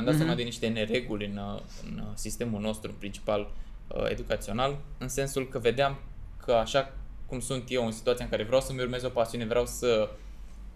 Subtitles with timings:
[0.00, 0.26] mi-am dat mm-hmm.
[0.26, 1.40] seama de niște nereguli în,
[1.84, 3.50] în sistemul nostru principal
[3.88, 5.98] uh, educațional, în sensul că vedeam
[6.44, 6.92] că așa
[7.26, 10.08] cum sunt eu în situația în care vreau să-mi urmez o pasiune, vreau să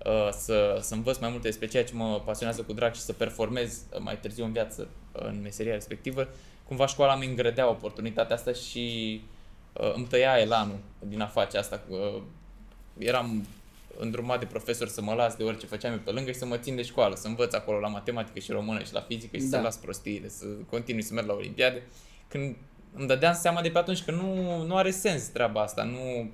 [0.06, 3.12] uh, să, să învăț mai multe despre ceea ce mă pasionează cu drag și să
[3.12, 6.28] performez mai târziu în viață în meseria respectivă,
[6.66, 9.20] cumva școala mi îngrădea oportunitatea asta și
[9.72, 11.82] uh, îmi tăia elanul din a face asta.
[11.88, 12.22] Uh,
[12.98, 13.46] eram
[13.98, 16.56] îndrumat de profesor să mă las de orice făceam eu pe lângă și să mă
[16.56, 19.56] țin de școală, să învăț acolo la matematică și română și la fizică și da.
[19.56, 21.82] să las prostiile, să continui să merg la olimpiade.
[22.28, 22.56] Când
[22.94, 26.30] îmi dădeam seama de pe atunci că nu, nu are sens treaba asta, nu...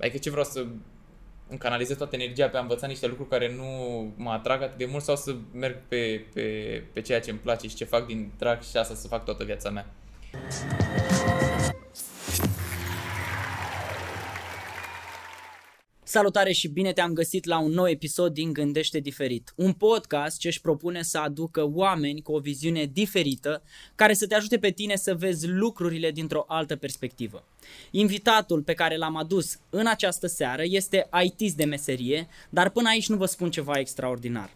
[0.00, 0.66] Adică ce vreau să
[1.48, 3.64] îmi canalizez toată energia pe a învăța niște lucruri care nu
[4.16, 6.42] mă atrag atât de mult sau să merg pe, pe,
[6.92, 9.44] pe ceea ce îmi place și ce fac din drag și asta să fac toată
[9.44, 9.86] viața mea.
[16.14, 20.48] Salutare și bine te-am găsit la un nou episod din Gândește Diferit, un podcast ce
[20.48, 23.62] își propune să aducă oameni cu o viziune diferită
[23.94, 27.44] care să te ajute pe tine să vezi lucrurile dintr-o altă perspectivă.
[27.90, 33.08] Invitatul pe care l-am adus în această seară este IT de meserie, dar până aici
[33.08, 34.50] nu vă spun ceva extraordinar.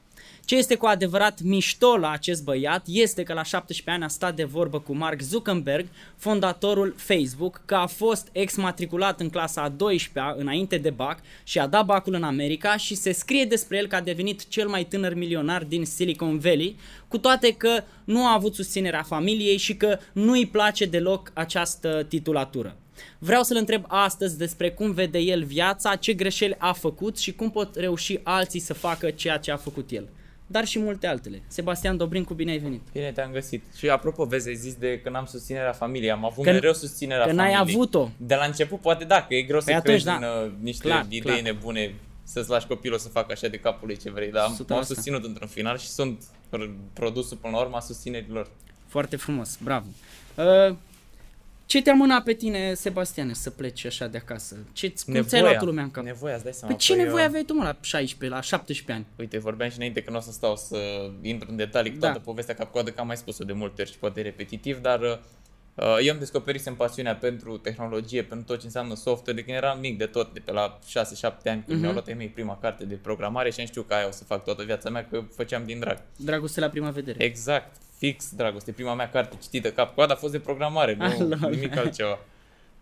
[0.48, 4.34] Ce este cu adevărat mișto la acest băiat este că la 17 ani a stat
[4.34, 10.34] de vorbă cu Mark Zuckerberg, fondatorul Facebook, că a fost exmatriculat în clasa a 12-a
[10.38, 13.96] înainte de BAC și a dat bacul în America și se scrie despre el că
[13.96, 16.76] a devenit cel mai tânăr milionar din Silicon Valley,
[17.08, 22.06] cu toate că nu a avut susținerea familiei și că nu îi place deloc această
[22.08, 22.76] titulatură.
[23.19, 27.50] Vreau să-l întreb astăzi despre cum vede el viața, ce greșeli a făcut și cum
[27.50, 30.08] pot reuși alții să facă ceea ce a făcut el
[30.50, 31.42] dar și multe altele.
[31.46, 32.82] Sebastian Dobrin, cu bine ai venit.
[32.92, 33.62] Bine te-am găsit.
[33.77, 36.10] Și apropo, vezi, ai zis de că n-am susținerea familiei.
[36.10, 37.54] Am avut că, mereu susținerea că familiei.
[37.54, 38.08] Că n-ai avut-o.
[38.16, 40.14] De la început, poate da, că e greu păi să atunci, crezi da.
[40.14, 41.41] în uh, niște clar, idei clar.
[41.41, 44.82] nebune să-ți lași copilul să facă așa de capul lui ce vrei, dar am, am
[44.82, 46.24] susținut într-un final și sunt
[46.92, 48.50] produsul până la urmă a susținerilor.
[48.86, 49.86] Foarte frumos, bravo.
[50.34, 50.76] Uh,
[51.69, 54.56] ce te-a mânat pe tine, Sebastiane, să pleci așa de acasă?
[54.72, 56.04] Ce, cum nevoia, ți-ai luat lumea în cap?
[56.04, 56.75] Nevoia, îți dai seama.
[56.75, 57.28] Pe păi ce nevoie eu...
[57.28, 59.06] aveai tu, mă, la 16, la 17 ani?
[59.19, 60.76] Uite, vorbeam și înainte că nu o să stau să
[61.22, 62.06] intru în detalii cu da.
[62.06, 65.97] toată povestea cap-coadă, că am mai spus-o de multe ori și poate repetitiv, dar uh,
[66.03, 69.98] eu am descoperit pasiunea pentru tehnologie, pentru tot ce înseamnă software, de când eram mic
[69.98, 71.81] de tot, de pe la 6-7 ani, când uh-huh.
[71.81, 74.44] mi-au luat mei prima carte de programare și am știu că aia o să fac
[74.44, 76.03] toată viața mea, că făceam din drag.
[76.16, 77.25] Dragoste la prima vedere.
[77.25, 78.72] Exact fix dragoste.
[78.72, 82.19] Prima mea carte citită cap-coadă a fost de programare, nu ah, nimic altceva.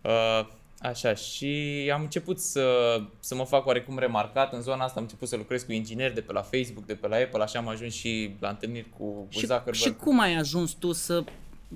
[0.03, 0.47] Uh,
[0.81, 5.29] așa, și am început să, să mă fac oarecum remarcat în zona asta, am început
[5.29, 7.95] să lucrez cu ingineri de pe la Facebook, de pe la Apple, așa am ajuns
[7.95, 9.77] și la întâlniri cu, cu și, Zuckerberg.
[9.77, 11.25] Și cum ai ajuns tu să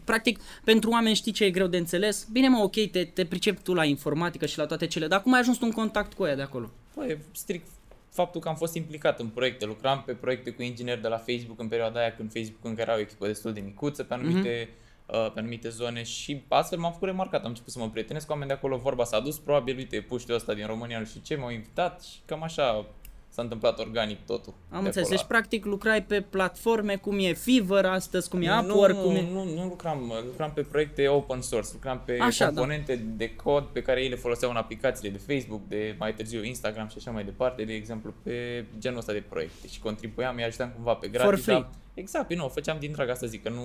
[0.05, 2.27] practic, pentru oameni știi ce e greu de înțeles?
[2.33, 5.33] Bine mă, ok, te, te pricepi tu la informatică și la toate cele, dar cum
[5.33, 6.71] ai ajuns tu în contact cu ea de acolo?
[6.95, 7.67] Păi, strict
[8.11, 11.61] faptul că am fost implicat în proiecte, lucram pe proiecte cu ingineri de la Facebook
[11.61, 15.15] în perioada aia când Facebook încă era o echipă destul de micuță pe anumite, mm-hmm.
[15.15, 18.33] uh, pe anumite zone și astfel m-am făcut remarcat, am început să mă prietenesc cu
[18.33, 21.37] oameni de acolo, vorba s-a dus, probabil, uite, puștiul ăsta din România, nu știu ce,
[21.37, 22.87] m-au invitat și cam așa
[23.31, 24.55] s-a întâmplat organic totul.
[24.71, 25.09] Am înțeles.
[25.09, 29.29] Deci, practic, lucrai pe platforme cum e Fiverr astăzi, cum e Upwork, nu, cum e...
[29.33, 32.51] Nu, nu lucram, lucram pe proiecte open source, lucram pe așa, da.
[32.51, 33.03] componente da.
[33.17, 36.89] de cod pe care ei le foloseau în aplicațiile de Facebook, de mai târziu Instagram
[36.89, 39.69] și așa mai departe, de exemplu, pe genul ăsta de proiecte.
[39.69, 41.31] Și contribuiam, îi ajutam cumva pe gratis.
[41.31, 41.55] For free.
[41.55, 43.61] Dar, exact, pe nu, o făceam din drag asta zic, că nu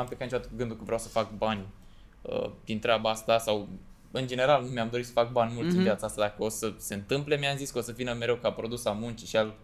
[0.00, 1.66] am plecat niciodată cu gândul că vreau să fac bani
[2.22, 3.68] uh, din treaba asta sau
[4.10, 5.70] în general nu mi-am dorit să fac bani mulți mm-hmm.
[5.70, 5.84] în mhm.
[5.84, 6.20] viața asta.
[6.20, 8.92] Dacă o să se întâmple, mi-am zis că o să vină mereu ca produs a
[8.92, 9.54] muncii și al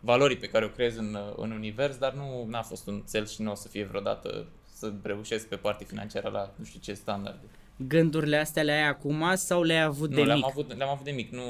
[0.00, 3.42] valorii pe care o creez în, în univers, dar nu a fost un cel și
[3.42, 7.46] nu o să fie vreodată să reușesc pe partea financiară la nu știu ce standarde.
[7.76, 10.46] Gândurile astea le ai acum sau le-ai avut nu, de le-am mic?
[10.46, 11.30] Avut, le-am avut de mic.
[11.30, 11.42] Nu,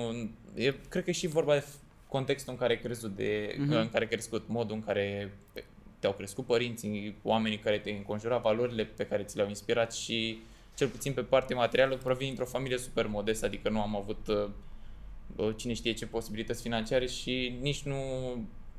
[0.54, 1.64] e, cred că și vorba de
[2.08, 3.80] contextul în care ai crezut, de, uh-huh.
[3.80, 5.32] în care ai crescut, modul în care
[5.98, 10.42] te-au crescut părinții, oamenii care te-au înconjurat, valorile pe care ți le-au inspirat și
[10.74, 15.54] cel puțin pe partea materială provin dintr-o familie super modestă, adică nu am avut uh,
[15.56, 17.96] cine știe ce posibilități financiare și nici nu,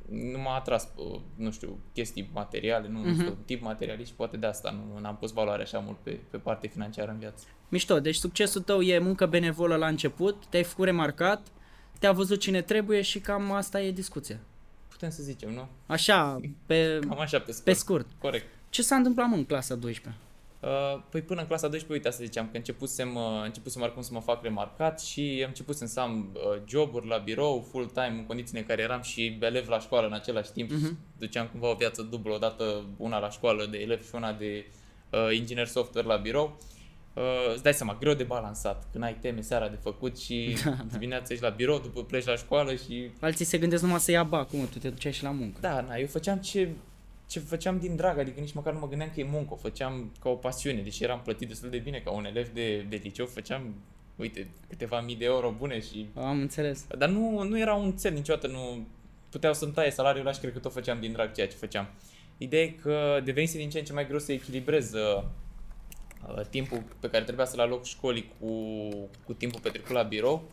[0.09, 0.87] nu m-a atras,
[1.35, 3.15] nu știu, chestii materiale, nu uh-huh.
[3.15, 6.37] sunt tip materialist și poate de asta nu am pus valoare așa mult pe, pe
[6.37, 7.45] partea financiară în viață.
[7.69, 11.47] Mișto, deci succesul tău e muncă benevolă la început, te-ai făcut remarcat,
[11.99, 14.39] te-a văzut cine trebuie și cam asta e discuția.
[14.87, 15.67] Putem să zicem, nu?
[15.85, 17.65] Așa, pe, cam așa, pe scurt.
[17.65, 18.07] Pe scurt.
[18.19, 18.45] Corect.
[18.69, 20.15] Ce s-a întâmplat mă, în clasa 12
[20.65, 24.13] Uh, păi până în clasa 12, uite, asta ziceam, că începusem, uh, începusem acum să
[24.13, 28.59] mă fac remarcat și am început să am uh, joburi la birou, full-time, în condițiile
[28.59, 30.71] în care eram și elev la școală în același timp.
[30.71, 31.17] Uh-huh.
[31.17, 34.65] Duceam cumva o viață dublă, odată una la școală de elev și una de
[35.09, 36.57] uh, inginer software la birou.
[37.13, 37.23] Uh,
[37.53, 40.83] îți dai seama, greu de balansat, când ai teme seara de făcut și da, da.
[40.91, 43.09] dimineața ești la birou, după pleci la școală și...
[43.19, 45.57] Alții se gândesc numai să ia ba, cum tu te duceai și la muncă.
[45.61, 46.69] Da, na, eu făceam ce
[47.35, 50.11] ce făceam din drag, adică nici măcar nu mă gândeam că e muncă, o făceam
[50.19, 53.25] ca o pasiune, deși eram plătit destul de bine ca un elev de, de liceu,
[53.25, 53.75] făceam,
[54.15, 56.07] uite, câteva mii de euro bune și...
[56.13, 56.85] Am înțeles.
[56.97, 58.87] Dar nu, nu era un cel niciodată, nu
[59.29, 61.87] puteau să-mi taie salariul ăla și cred că tot făceam din drag ceea ce făceam.
[62.37, 65.23] Ideea e că devenise din ce în ce mai greu să echilibrez uh,
[66.27, 68.49] uh, timpul pe care trebuia să-l aloc școlii cu,
[69.25, 70.43] cu timpul petrecut la birou.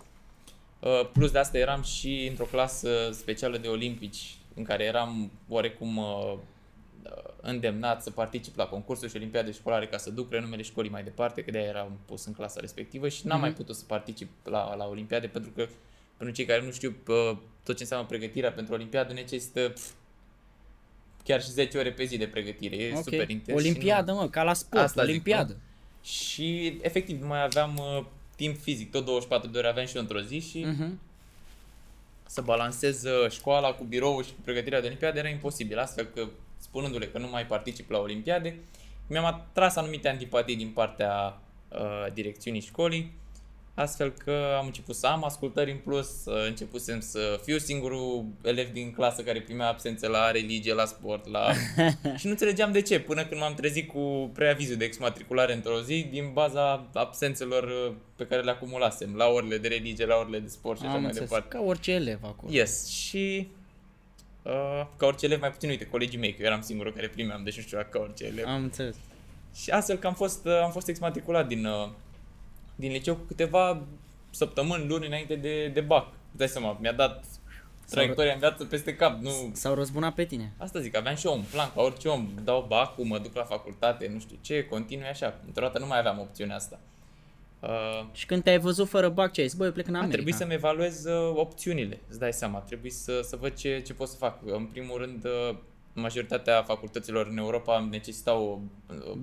[0.81, 5.96] Uh, plus de asta eram și într-o clasă specială de olimpici în care eram oarecum
[5.96, 6.34] uh,
[7.41, 11.45] îndemnat să particip la concursuri și olimpiade școlare ca să duc renumele școlii mai departe,
[11.45, 13.41] că de-aia eram pus în clasa respectivă și n-am mm-hmm.
[13.41, 15.69] mai putut să particip la, la olimpiade pentru că
[16.17, 19.91] pentru cei care nu știu uh, tot ce înseamnă pregătirea pentru olimpiadă necesită pf,
[21.25, 22.77] chiar și 10 ore pe zi de pregătire.
[22.77, 23.03] E okay.
[23.03, 23.59] super intens.
[23.59, 24.17] Olimpiadă, nu...
[24.17, 25.53] mă, ca la sport, Asta olimpiadă.
[25.53, 28.05] Zic, și efectiv nu mai aveam uh,
[28.37, 30.91] timp fizic, tot 24 de ore aveam și eu într-o zi și uh-huh.
[32.27, 36.29] să balancez uh, școala cu birou și cu pregătirea de olimpiade era imposibil, astfel că
[36.62, 38.59] spunându-le că nu mai particip la olimpiade,
[39.06, 43.20] mi-am atras anumite antipatii din partea uh, direcțiunii școlii
[43.75, 46.09] Astfel că am început să am ascultări în plus,
[46.47, 51.53] începusem să fiu singurul elev din clasă care primea absențe la religie, la sport, la...
[52.19, 56.06] și nu înțelegeam de ce, până când m-am trezit cu preavizul de exmatriculare într-o zi
[56.11, 60.49] din baza absențelor uh, pe care le acumulasem, la orele de religie, la orele de
[60.49, 61.49] sport și așa mai departe.
[61.49, 62.53] Ca orice elev acolo.
[62.53, 63.49] Yes, și
[64.43, 67.44] uh, ca orice elev, mai puțin, uite, colegii mei, că eu eram singurul care primeam,
[67.44, 68.47] deci nu știu ca orice elev.
[68.47, 68.97] Am înțeles.
[69.55, 71.65] Și astfel că am fost, uh, am fost exmatriculat din...
[71.65, 71.89] Uh,
[72.75, 73.83] din liceu cu câteva
[74.31, 76.06] săptămâni, luni înainte de, de BAC.
[76.31, 77.25] Dai seama, mi-a dat
[77.91, 79.21] traiectoria în viață peste cap.
[79.21, 79.31] Nu...
[79.53, 80.53] S-au răzbunat pe tine.
[80.59, 83.44] Asta zic, aveam și eu un plan, ca orice om, dau bac mă duc la
[83.44, 85.41] facultate, nu știu ce, continui așa.
[85.47, 86.81] Într-o dată nu mai aveam opțiunea asta.
[87.62, 89.56] Uh, și când te-ai văzut fără bac, ce ai zis?
[89.56, 90.14] Băi, eu plec în America.
[90.14, 92.59] Trebuie să-mi evaluez uh, opțiunile, îți dai seama.
[92.59, 94.38] Trebuie să, să văd ce, ce pot să fac.
[94.44, 95.56] În primul rând, uh,
[95.93, 98.70] majoritatea facultăților în Europa necesitau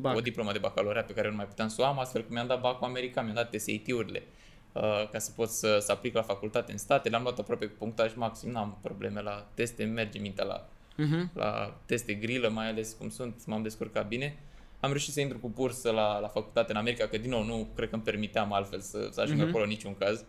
[0.04, 2.22] o, o diplomă de bacalaureat pe care eu nu mai puteam să o am, astfel
[2.22, 4.24] că mi-am dat bacul american, mi-am dat SAT-urile
[4.72, 7.10] uh, ca să pot să, să aplic la facultate în state.
[7.10, 11.34] Le-am luat aproape cu punctaj maxim, n-am probleme la teste, merge mintea la, uh-huh.
[11.34, 14.40] la teste grilă, mai ales cum sunt, m-am descurcat bine.
[14.80, 17.68] Am reușit să intru cu bursă la, la facultate în America, că din nou nu
[17.76, 19.48] cred că îmi permiteam altfel să, să ajung uh-huh.
[19.48, 20.20] acolo în niciun caz.
[20.20, 20.26] Uh,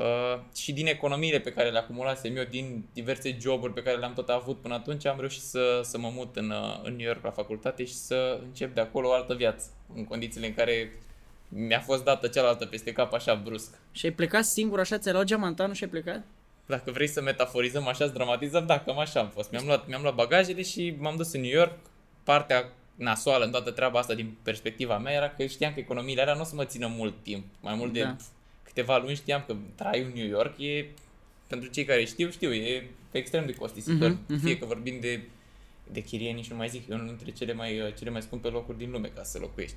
[0.00, 4.12] Uh, și din economiile pe care le acumulasem eu, din diverse joburi pe care le-am
[4.12, 7.24] tot avut până atunci, am reușit să, să mă mut în, uh, în New York
[7.24, 10.92] la facultate și să încep de acolo o altă viață, în condițiile în care
[11.48, 13.78] mi-a fost dată cealaltă peste cap așa brusc.
[13.92, 16.24] Și ai plecat singur așa, ți-ai luat geamantanul și ai plecat?
[16.66, 19.50] Dacă vrei să metaforizăm așa, să dramatizăm, da, cam așa am fost.
[19.50, 21.78] Mi-am luat, mi-am luat bagajele și m-am dus în New York.
[22.22, 26.34] Partea nasoală în toată treaba asta din perspectiva mea era că știam că economiile alea
[26.34, 28.16] nu o să mă țină mult timp, mai mult de da
[28.70, 30.86] câteva luni știam că traiul în New York e,
[31.46, 34.10] pentru cei care știu, știu, e extrem de costisitor.
[34.10, 34.42] Uh-huh, uh-huh.
[34.42, 35.22] Fie că vorbim de,
[35.92, 38.78] de chirie, nici nu mai zic, e unul dintre cele mai, cele mai scumpe locuri
[38.78, 39.76] din lume ca să locuiești.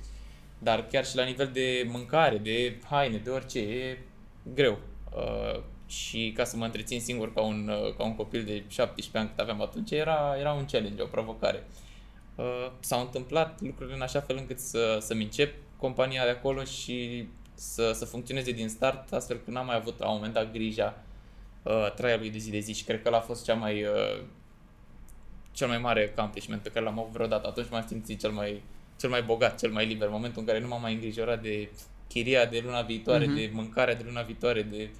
[0.58, 3.98] Dar chiar și la nivel de mâncare, de haine, de orice, e
[4.54, 4.78] greu.
[5.16, 9.18] Uh, și ca să mă întrețin singur ca un, uh, ca un copil de 17
[9.18, 11.66] ani cât aveam atunci, era, era un challenge, o provocare.
[11.68, 11.83] Uh,
[12.80, 17.92] s-au întâmplat lucrurile în așa fel încât să, să-mi încep compania de acolo și să,
[17.92, 21.02] să funcționeze din start, astfel că n-am mai avut la un moment dat grija
[21.62, 24.22] uh, traiului de zi de zi și cred că l-a fost cea mai, uh,
[25.52, 27.46] cel mai mare accomplishment pe care l-am avut vreodată.
[27.46, 28.62] Atunci m-am simțit cel mai,
[29.00, 31.68] cel mai bogat, cel mai liber, în momentul în care nu m-am mai îngrijorat de
[32.08, 33.34] chiria de luna viitoare, uh-huh.
[33.34, 34.90] de mâncarea de luna viitoare, de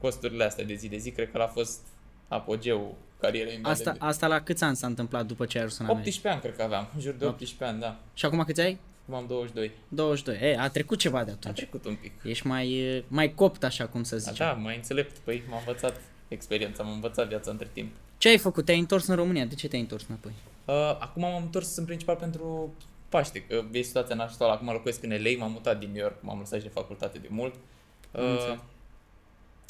[0.00, 1.80] costurile astea de zi de zi, cred că l-a fost
[2.28, 3.68] apogeul carierei mele.
[3.68, 3.98] Asta, de...
[4.00, 6.08] asta la câți ani s-a întâmplat după ce ai ajuns în America?
[6.08, 8.00] 18 ani cred că aveam, în jur de 18 ani, da.
[8.14, 8.78] Și acum câți ai?
[9.02, 9.70] Acum am 22.
[9.88, 10.50] 22.
[10.50, 11.58] E, a trecut ceva de atunci.
[11.58, 12.12] A trecut un pic.
[12.22, 14.36] Ești mai, mai copt, așa cum să zici.
[14.36, 15.16] Da, mai înțelept.
[15.18, 17.92] Păi m-am învățat experiența, m-am învățat viața între timp.
[18.18, 18.64] Ce ai făcut?
[18.64, 19.44] Te-ai întors în România?
[19.44, 20.32] De ce te-ai întors înapoi?
[20.64, 22.74] Uh, acum m-am întors în principal pentru
[23.08, 24.52] Paște, că e situația naștoală.
[24.52, 27.54] Acum locuiesc în LA, m-am mutat din New York, m-am lăsat de facultate de mult.
[28.10, 28.58] Uh,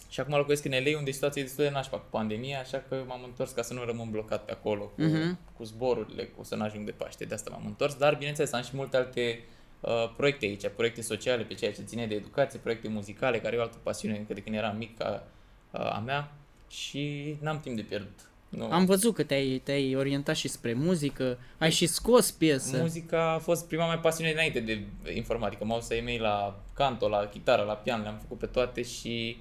[0.08, 3.04] și acum locuiesc în LA unde situația e destul de nașpa cu pandemia, așa că
[3.06, 5.54] m-am întors ca să nu rămân blocat pe acolo cu, uh-huh.
[5.56, 7.24] cu zborurile, cu să nu ajung de Paște.
[7.24, 9.40] De asta m-am întors, dar bineînțeles am și multe alte
[9.80, 13.58] uh, proiecte aici, proiecte sociale pe ceea ce ține de educație, proiecte muzicale, care e
[13.58, 15.26] o altă pasiune încă de când eram mic ca
[15.70, 16.32] uh, a mea
[16.68, 18.20] și n-am timp de pierdut.
[18.48, 18.70] Nu.
[18.70, 22.76] Am văzut că te-ai, te-ai orientat și spre muzică, ai și scos piesă.
[22.76, 25.64] Muzica a fost prima mea pasiune dinainte de informatică.
[25.64, 29.36] M-au să mei la canto, la chitară, la pian, le-am făcut pe toate și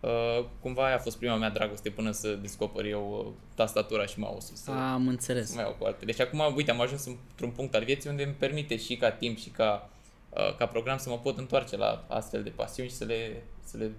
[0.00, 4.18] Uh, cumva aia a fost prima mea dragoste până să descoper eu uh, tastatura și
[4.18, 4.56] mouse-ul.
[4.56, 5.48] Să, am înțeles.
[5.48, 6.04] Să mai iau cu alte.
[6.04, 9.38] Deci acum, uite, am ajuns într-un punct al vieții unde îmi permite și ca timp
[9.38, 9.90] și ca,
[10.28, 13.76] uh, ca program să mă pot întoarce la astfel de pasiuni și să le, să
[13.76, 13.90] le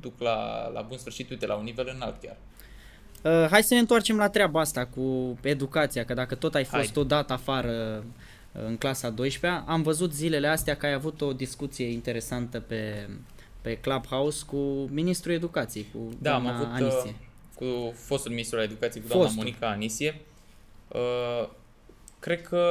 [0.00, 2.36] duc la, la bun sfârșit, uite, la un nivel înalt chiar.
[3.22, 6.92] Uh, hai să ne întoarcem la treaba asta cu educația, că dacă tot ai fost
[6.92, 7.02] Hai.
[7.02, 8.04] odată afară
[8.52, 13.08] uh, în clasa 12 am văzut zilele astea că ai avut o discuție interesantă pe,
[13.66, 14.56] pe Clubhouse cu
[14.90, 17.14] ministrul educației, cu Da, am doamna avut uh, Anisie.
[17.54, 19.42] cu fostul ministru al educației, cu doamna Fostul.
[19.44, 20.20] Monica Anisie.
[20.88, 21.48] Uh,
[22.18, 22.62] cred că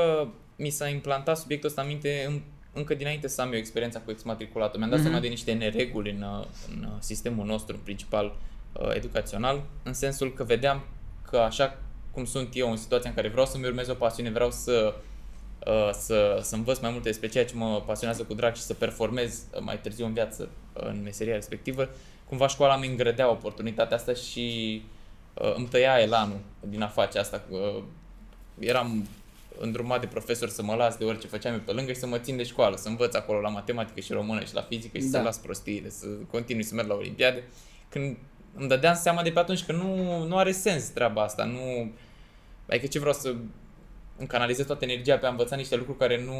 [0.55, 2.41] mi s-a implantat subiectul ăsta în minte în,
[2.73, 4.77] încă dinainte să am eu experiența cu exmatriculatul.
[4.77, 5.07] Mi-am dat Mhm.
[5.07, 8.35] seama de niște nereguli în, uh, în uh, sistemul nostru principal
[8.73, 10.85] uh, educațional, în sensul că vedeam
[11.29, 11.77] că așa
[12.11, 14.95] cum sunt eu în situația în care vreau să-mi urmez o pasiune, vreau să
[15.67, 18.73] uh, să, să învăț mai multe despre ceea ce mă pasionează cu drag și să
[18.73, 21.89] performez uh, mai târziu în viață uh, în meseria respectivă,
[22.27, 24.81] cumva școala mi îngrădea oportunitatea asta și
[25.33, 27.43] uh, îmi tăia elanul din a face asta.
[27.49, 27.83] Uh,
[28.59, 29.07] eram
[29.59, 32.17] îndrumat de profesor să mă las de orice făceam eu pe lângă și să mă
[32.17, 35.17] țin de școală, să învăț acolo la matematică și română și la fizică și Da.
[35.17, 37.43] să las prostiile, să continui să merg la olimpiade.
[37.89, 38.17] Când
[38.55, 41.91] îmi dădeam seama de pe atunci că nu, nu are sens treaba asta, nu...
[42.69, 43.35] Adică ce vreau să
[44.17, 46.35] îmi canalizez toată energia pe a învăța niște lucruri care nu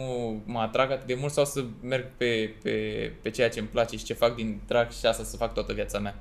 [0.46, 2.72] mă atrag atât de mult sau să merg pe, pe,
[3.22, 5.74] pe ceea ce îmi place și ce fac din drag și asta să fac toată
[5.74, 6.16] viața mea.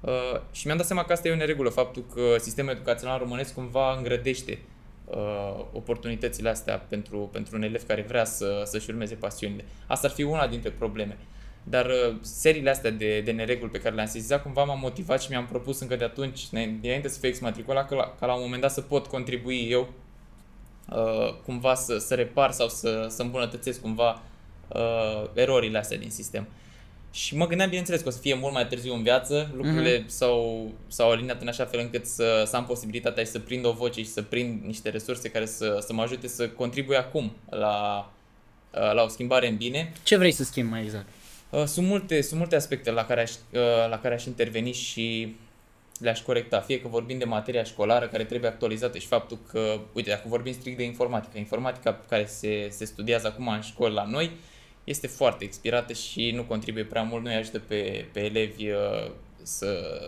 [0.00, 3.54] Uh, și mi-am dat seama că asta e o neregulă, faptul că sistemul educațional românesc
[3.54, 4.58] cumva îngrădește
[5.04, 9.64] uh, oportunitățile astea pentru, pentru un elev care vrea să, să-și urmeze pasiunile.
[9.86, 11.18] Asta ar fi una dintre probleme.
[11.62, 15.30] Dar uh, seriile astea de, de nereguli pe care le-am sesizat cumva m-am motivat și
[15.30, 18.60] mi-am propus încă de atunci, dinainte să fiu exmatriculat, că la, ca la un moment
[18.60, 19.92] dat să pot contribui eu
[20.90, 24.22] uh, cumva să, să repar sau să, să îmbunătățesc cumva
[24.68, 26.46] uh, erorile astea din sistem.
[27.14, 30.06] Și mă gândeam, bineînțeles, că o să fie mult mai târziu în viață, lucrurile mm-hmm.
[30.06, 33.72] s-au, s-au aliniat în așa fel încât să, să am posibilitatea și să prind o
[33.72, 38.10] voce și să prind niște resurse care să, să mă ajute să contribui acum la,
[38.74, 39.92] uh, la o schimbare în bine.
[40.02, 41.06] Ce vrei să schimbi mai exact?
[41.50, 45.36] Uh, Sunt multe, sunt multe aspecte la care, aș, uh, la care aș interveni și
[45.98, 46.60] le-aș corecta.
[46.60, 50.52] Fie că vorbim de materia școlară care trebuie actualizată și faptul că, uite, dacă vorbim
[50.52, 54.30] strict de informatică, informatica care se, se studiază acum în școli la noi
[54.84, 59.10] este foarte expirată și nu contribuie prea mult, nu îi ajută pe, pe elevi uh,
[59.42, 60.00] să,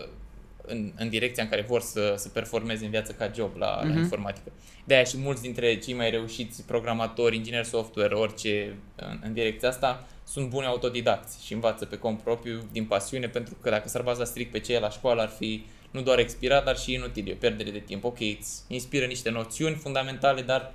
[0.61, 3.93] în, în direcția în care vor să, să performeze în viață ca job la, uh-huh.
[3.93, 4.51] la informatică.
[4.83, 9.69] De aia și mulți dintre cei mai reușiți programatori, ingineri software, orice în, în direcția
[9.69, 14.01] asta, sunt buni autodidacți și învață pe cont propriu, din pasiune, pentru că dacă s-ar
[14.01, 17.27] baza strict pe ce e la școală, ar fi nu doar expirat, dar și inutil,
[17.27, 18.03] e o pierdere de timp.
[18.03, 20.73] Ok, îți inspiră niște noțiuni fundamentale, dar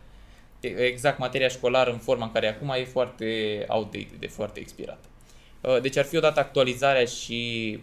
[0.60, 5.08] exact materia școlară în forma în care e acum e foarte outdated, e foarte expirată.
[5.82, 7.78] Deci ar fi odată actualizarea și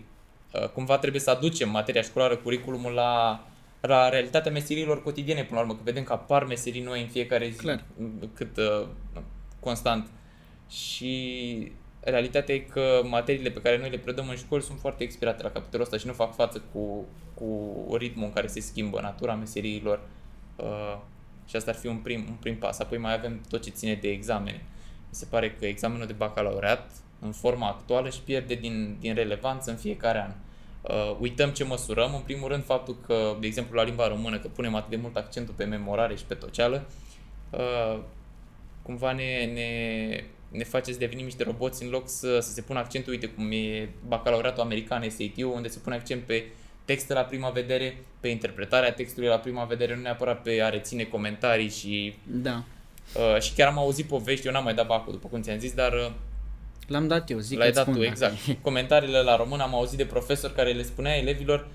[0.74, 3.44] cumva trebuie să aducem materia școlară, curriculumul la,
[3.82, 7.50] la realitatea meserilor cotidiene până la urmă, că vedem că apar meserii noi în fiecare
[7.50, 7.84] zi, Clar.
[8.34, 8.88] cât uh,
[9.60, 10.10] constant.
[10.70, 15.44] Și realitatea e că materiile pe care noi le predăm în școli sunt foarte expirate
[15.44, 19.34] la capitolul ăsta și nu fac față cu, cu ritmul în care se schimbă natura
[19.34, 20.00] meseriilor.
[20.56, 20.98] Uh,
[21.48, 22.80] și asta ar fi un prim, un prim pas.
[22.80, 24.66] Apoi mai avem tot ce ține de examene.
[25.10, 26.92] Mi se pare că examenul de bacalaureat,
[27.22, 30.34] în forma actuală, își pierde din, din relevanță în fiecare an.
[30.82, 34.48] Uh, uităm ce măsurăm, în primul rând faptul că, de exemplu, la limba română, că
[34.48, 36.86] punem atât de mult accentul pe memorare și pe toceală,
[37.50, 38.00] uh,
[38.82, 42.80] cumva ne, ne, ne face să devenim niște roboți în loc să, să se pună
[42.80, 46.46] accentul, uite cum e bacalaureatul american SAT-ul, unde se pune accent pe
[46.86, 51.04] texte la prima vedere, pe interpretarea textului la prima vedere, nu neapărat pe a reține
[51.04, 52.16] comentarii și...
[52.24, 52.64] Da.
[53.14, 55.74] Uh, și chiar am auzit povești, eu n-am mai dat bacul, după cum ți-am zis,
[55.74, 55.94] dar...
[55.94, 56.12] Uh,
[56.88, 58.62] L-am dat eu, zic L-ai că-ți dat spun tu, dacă- exact.
[58.62, 61.68] Comentariile la român am auzit de profesori care le spunea elevilor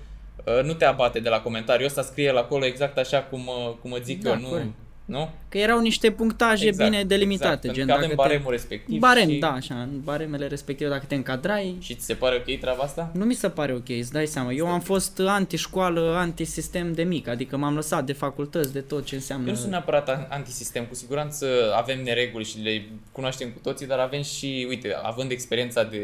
[0.45, 3.73] uh, nu te abate de la comentariu, ăsta scrie la acolo exact așa cum, uh,
[3.81, 4.67] cum îți zic Da, eu, nu, corect.
[5.05, 5.29] Nu?
[5.49, 7.67] Că erau niște punctaje Exact, bine delimitate.
[7.67, 10.47] exact, gen, pentru că avem dacă te- baremul respectiv Barem, și- da, așa, în baremele
[10.47, 13.11] respective, dacă te încadrai, Și ți se pare ok treaba asta?
[13.13, 14.51] nu mi se pare ok, îți dai seama.
[14.51, 19.15] Eu am fost anti-școală, anti-sistem de mic, adică m-am lăsat de facultăți, de tot ce
[19.15, 19.45] înseamnă...
[19.47, 23.87] Eu nu sunt neapărat an- antisistem, cu siguranță avem nereguli și le cunoaștem cu toții,
[23.87, 26.03] dar avem și, uite, având experiența de,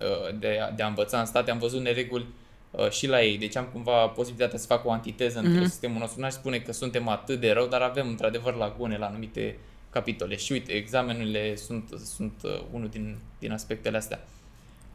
[0.00, 2.28] uh, de, a- de a învăța în state, am văzut nereguli uh,
[2.90, 5.68] și la ei, deci am cumva posibilitatea să fac o antiteză între Mhm.
[5.68, 6.20] sistemul nostru.
[6.20, 9.56] N-aș spune că suntem atât de rău, dar avem într-adevăr lagune la anumite
[9.90, 10.36] capitole.
[10.36, 14.24] Și uite, examenurile sunt, sunt uh, unul din, din aspectele astea.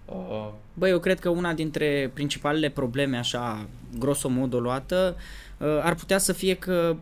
[0.06, 3.68] Uh, Băi, eu cred că una dintre principalele probleme, așa,
[3.98, 5.16] grosomodo luată,
[5.58, 6.96] uh, ar putea să fie că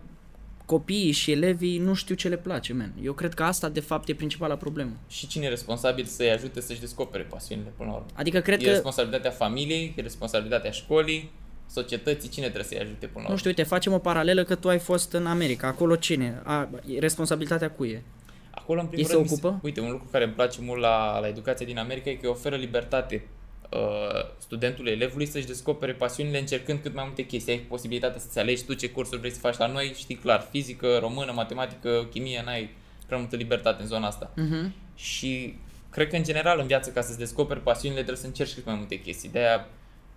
[0.66, 2.94] copiii și elevii nu știu ce le place, men.
[3.04, 4.92] Eu cred că asta, de fapt, e principala problemă.
[5.08, 8.08] și cine e responsabil să-i ajute să-și descopere pasiunile până la urmă?
[8.14, 11.32] Adică cred e că, responsabilitatea familiei, e responsabilitatea școlii,
[11.70, 13.38] societății, cine trebuie să-i ajute până la nu urmă?
[13.38, 15.68] știu, uite, facem o paralelă că tu ai fost în America.
[15.68, 16.42] Acolo cine?
[16.44, 18.02] A, e responsabilitatea cui e?
[18.52, 19.60] Acolo, în primul Ei se rând, mi ocupă?
[19.64, 22.30] uite, un lucru care îmi place mult la, la educația din America e că îi
[22.32, 23.28] oferă libertate
[23.76, 27.52] uh, studentul, elevului să-și descopere pasiunile încercând cât mai multe chestii.
[27.52, 30.98] Ai posibilitatea să-ți alegi tu ce cursuri vrei să faci la noi, știi clar, fizică,
[30.98, 32.70] română, matematică, chimie, n-ai
[33.06, 34.34] prea multă libertate în zona asta.
[34.34, 34.72] Uh-huh.
[34.96, 35.56] Și
[35.90, 38.76] cred că în general în viață ca să-ți descoperi pasiunile trebuie să încerci cât mai
[38.76, 39.30] multe chestii.
[39.30, 39.68] De-aia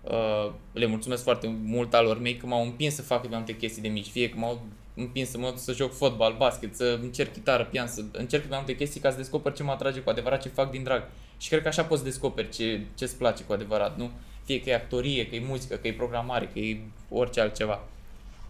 [0.01, 3.55] uh, le mulțumesc foarte mult alor mei că m-au împins să fac cât mai multe
[3.55, 4.07] chestii de mici.
[4.07, 4.61] Fie că m-au
[4.93, 8.51] împins să mă duc să joc fotbal, basket, să încerc chitară, pian, să încerc cât
[8.51, 11.03] mai multe chestii ca să descoper ce mă atrage cu adevărat, ce fac din drag.
[11.37, 14.11] Și cred că așa poți descoperi ce, ce-ți place cu adevărat, nu?
[14.43, 16.79] Fie că e actorie, că e muzică, că e programare, că e
[17.09, 17.83] orice altceva.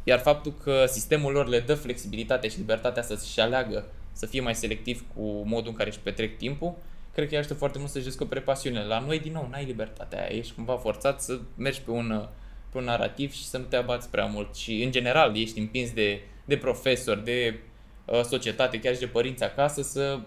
[0.03, 3.85] Iar faptul că sistemul lor le dă flexibilitatea și libertatea să-și aleagă
[4.17, 6.75] să fie mai selectiv cu modul în care își petrec timpul,
[7.13, 8.83] cred că îi ajută foarte mult să-și descopere pasiunile.
[8.83, 12.27] La noi, din nou, n-ai libertatea aia, ești cumva forțat să mergi pe un,
[12.71, 14.55] pe un narativ și să nu te abați prea mult.
[14.55, 17.59] Și, în general, ești împins de, de profesori, de
[18.05, 20.19] uh, societate, chiar și de părinți acasă, să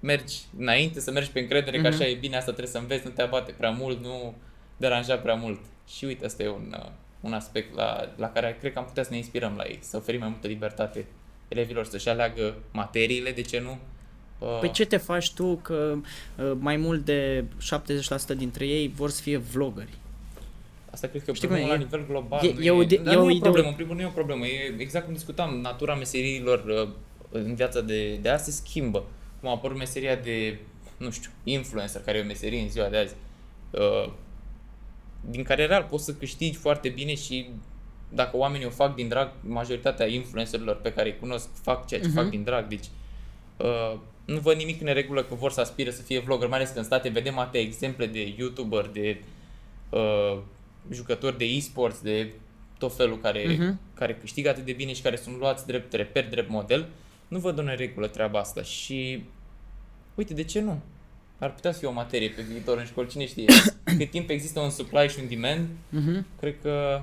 [0.00, 1.82] mergi înainte, să mergi pe încredere mm-hmm.
[1.82, 2.14] că așa mhm.
[2.14, 4.34] e bine, asta trebuie să înveți, nu te abate prea mult, nu
[4.76, 5.60] deranja prea mult.
[5.88, 6.90] Și uite, asta e un, uh,
[7.20, 9.96] un aspect la, la care cred că am putea să ne inspirăm la ei, să
[9.96, 11.06] oferim mai multă libertate
[11.48, 13.78] elevilor să-și aleagă materiile, de ce nu?
[14.38, 15.94] Uh, păi ce te faci tu că
[16.36, 17.44] uh, mai mult de
[18.34, 19.98] 70% dintre ei vor să fie vloggeri?
[20.90, 22.44] Asta cred că e problemă la nivel global.
[22.44, 24.14] E, e, o, e, e, o e o problemă, în primul rând nu e o
[24.14, 24.46] problemă.
[24.46, 26.88] E exact cum discutam, natura meseriilor uh,
[27.30, 29.04] în viața de, de azi se schimbă.
[29.40, 30.58] Cum a apărut meseria de,
[30.96, 33.14] nu știu, influencer, care e o meserie în ziua de azi,
[35.20, 37.50] din care real poți să câștigi foarte bine și
[38.08, 42.08] dacă oamenii o fac din drag, majoritatea influencerilor pe care îi cunosc fac ceea ce
[42.08, 42.14] uh-huh.
[42.14, 42.86] fac din drag, deci
[43.56, 46.70] uh, nu văd nimic în regulă că vor să aspire să fie vlogger, mai ales
[46.70, 49.22] că în state vedem atâtea exemple de youtuber, de
[49.90, 50.38] uh,
[50.90, 52.32] jucători de e-sports, de
[52.78, 53.94] tot felul care, uh-huh.
[53.94, 56.88] care câștigă atât de bine și care sunt luați drept reper, drept model,
[57.30, 59.22] nu văd în regulă treaba asta și
[60.14, 60.80] uite, de ce nu?
[61.38, 63.44] Ar putea să fie o materie pe viitor în școală, cine știe.
[63.98, 66.22] Cât timp există un supply și un demand, uh-huh.
[66.40, 67.02] cred că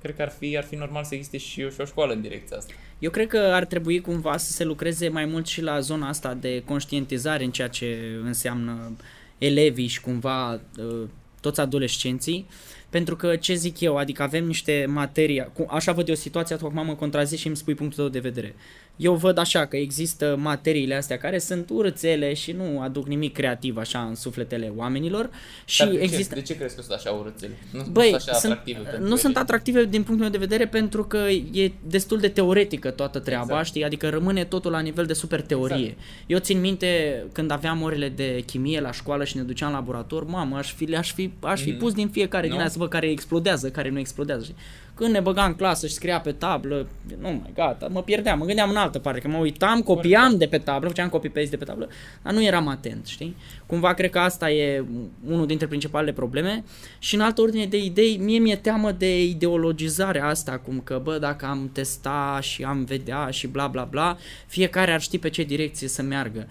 [0.00, 2.20] cred că ar fi, ar fi normal să existe și o, și o școală în
[2.20, 2.72] direcția asta.
[2.98, 6.34] Eu cred că ar trebui cumva să se lucreze mai mult și la zona asta
[6.34, 8.96] de conștientizare în ceea ce înseamnă
[9.38, 11.08] elevii și cumva uh,
[11.40, 12.46] toți adolescenții,
[12.90, 16.86] pentru că ce zic eu, adică avem niște materii, așa văd eu situația, tu acum
[16.86, 18.54] mă contrazici și îmi spui punctul tău de vedere
[18.98, 23.76] eu văd așa că există materiile astea care sunt urățele și nu aduc nimic creativ
[23.76, 25.30] așa în sufletele oamenilor
[25.64, 26.34] și Dar de există...
[26.34, 27.58] Ce, de ce crezi că sunt așa urățele?
[27.72, 31.04] Nu Băi, sunt așa sunt, atractive Nu sunt atractive din punctul meu de vedere pentru
[31.04, 31.16] că
[31.52, 33.66] e destul de teoretică toată treaba, exact.
[33.66, 33.84] știi?
[33.84, 35.76] Adică rămâne totul la nivel de super teorie.
[35.76, 35.98] Exact.
[36.26, 40.24] Eu țin minte când aveam orele de chimie la școală și ne duceam la laborator,
[40.24, 41.76] mamă, aș fi, aș fi, aș fi mm.
[41.76, 42.52] pus din fiecare no?
[42.52, 44.42] din aia să văd care explodează, care nu explodează.
[44.42, 44.56] Știi?
[44.98, 46.86] Când ne băgam în clasă și scria pe tablă,
[47.20, 50.46] nu mai gata, mă pierdeam, mă gândeam în altă parte, că mă uitam, copiam de
[50.46, 51.88] pe tablă, făceam copy-paste de pe tablă,
[52.22, 53.36] dar nu eram atent, știi?
[53.66, 54.84] Cumva cred că asta e
[55.26, 56.64] unul dintre principalele probleme
[56.98, 61.18] și în altă ordine de idei, mie mi-e teamă de ideologizarea asta, cum că, bă,
[61.18, 65.42] dacă am testa și am vedea și bla bla bla, fiecare ar ști pe ce
[65.42, 66.46] direcție să meargă.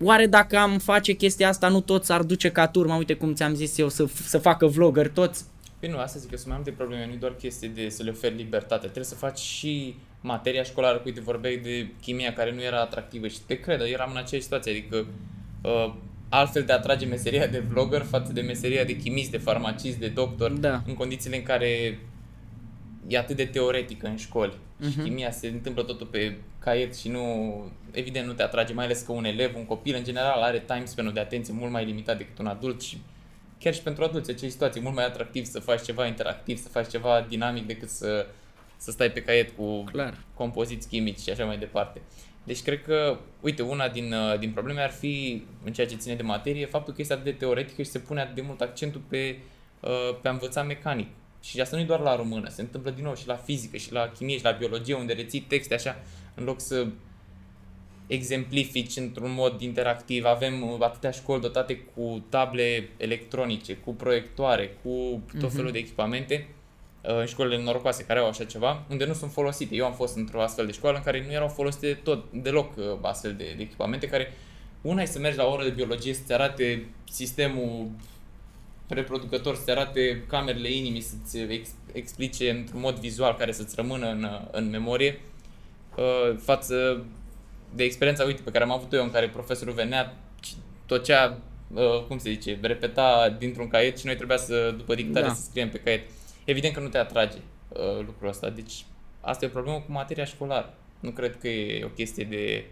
[0.00, 3.54] Oare dacă am face chestia asta, nu toți ar duce ca turma, uite cum ți-am
[3.54, 5.44] zis eu, să, să facă vlogger toți?
[5.82, 8.10] Păi nu, asta zic că sunt mai multe probleme, nu doar chestii de să le
[8.10, 8.82] oferi libertate.
[8.82, 13.28] Trebuie să faci și materia școlară, cu uite, vorbeai de chimia care nu era atractivă
[13.28, 15.06] și te cred, eram în aceeași situație, adică
[15.62, 15.94] uh,
[16.28, 20.50] altfel de atrage meseria de vlogger față de meseria de chimist, de farmacist, de doctor,
[20.50, 20.82] da.
[20.86, 21.98] în condițiile în care
[23.06, 24.90] e atât de teoretică în școli uh-huh.
[24.90, 25.02] și mhm.
[25.02, 27.54] chimia se întâmplă totul pe caiet și nu,
[27.90, 30.84] evident nu te atrage, mai ales că un elev, un copil în general are time
[30.84, 32.98] span de atenție mult mai limitat decât un adult și
[33.62, 36.88] chiar și pentru adulți, acei situații mult mai atractiv să faci ceva interactiv, să faci
[36.88, 38.26] ceva dinamic decât să,
[38.76, 40.18] să stai pe caiet cu Clar.
[40.34, 42.00] compoziți chimici și așa mai departe.
[42.44, 46.14] Deci cred că, uite, una din, uh, din probleme ar fi, în ceea ce ține
[46.14, 49.00] de materie, faptul că este atât de teoretică și se pune atât de mult accentul
[49.08, 49.38] pe,
[49.80, 51.08] uh, pe a învăța mecanic.
[51.42, 53.92] Și asta nu e doar la română, se întâmplă din nou și la fizică, și
[53.92, 56.02] la chimie, și la biologie, unde reții texte așa,
[56.34, 56.86] în loc să
[58.12, 60.24] exemplifici într-un mod interactiv.
[60.24, 65.48] Avem uh, atâtea școli dotate cu table electronice, cu proiectoare, cu tot mhm.
[65.48, 65.72] felul mm-hmm.
[65.72, 66.48] de echipamente
[67.02, 69.74] uh, în școlile norocoase care au așa ceva, unde nu sunt folosite.
[69.74, 72.84] Eu am fost într-o astfel de școală în care nu erau folosite tot, deloc uh,
[73.02, 74.32] astfel de, de echipamente care
[74.82, 77.90] una e să mergi la o oră de biologie să-ți arate sistemul
[78.88, 84.26] reproducător, să-ți arate camerele inimii, să-ți ex- explice într-un mod vizual care să-ți rămână în,
[84.50, 85.20] în memorie,
[86.38, 87.04] față
[87.74, 90.16] de experiența, uite, pe care am avut eu în care profesorul venea,
[90.86, 91.34] tot ce a,
[91.74, 95.32] uh, cum se zice, repeta dintr-un caiet și noi trebuia să, după dictare, da.
[95.32, 96.10] să scriem pe caiet.
[96.44, 97.36] Evident că nu te atrage
[97.68, 98.84] uh, lucrul ăsta, deci
[99.20, 100.74] asta e o problemă cu materia școlară.
[101.00, 102.64] Nu cred că e o chestie de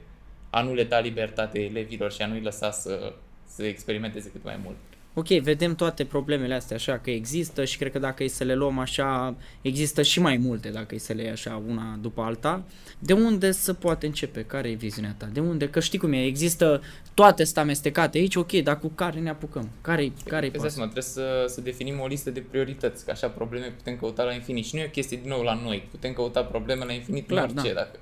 [0.51, 3.13] a nu le da libertate elevilor și a nu-i lăsa să,
[3.47, 4.77] să experimenteze cât mai mult.
[5.15, 8.55] Ok, vedem toate problemele astea așa că există și cred că dacă e să le
[8.55, 12.65] luăm așa, există și mai multe dacă e să le iei așa una după alta.
[12.99, 14.43] De unde să poate începe?
[14.43, 15.29] Care e viziunea ta?
[15.33, 15.69] De unde?
[15.69, 16.83] Că știi cum e, există
[17.15, 19.69] toate sunt amestecate aici, ok, dar cu care ne apucăm?
[19.81, 23.97] Care-i, care-i Păi, Trebuie să, să definim o listă de priorități, că așa probleme putem
[23.97, 24.65] căuta la infinit.
[24.65, 27.49] Și nu e o chestie din nou la noi, putem căuta probleme la infinit Clar,
[27.49, 27.73] în orice.
[27.73, 27.81] da.
[27.81, 27.99] Dacă,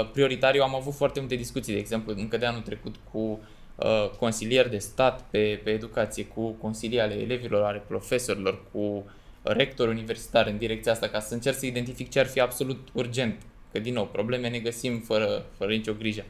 [0.00, 3.18] uh, prioritar, eu am avut foarte multe discuții, de exemplu, încă de anul trecut cu
[3.18, 3.38] uh,
[4.18, 9.04] consilieri de stat pe, pe educație, cu consilii ale elevilor, ale profesorilor, cu
[9.42, 13.42] rector universitar în direcția asta, ca să încerc să identific ce ar fi absolut urgent.
[13.72, 16.24] Că, din nou, probleme ne găsim fără, fără nicio grijă.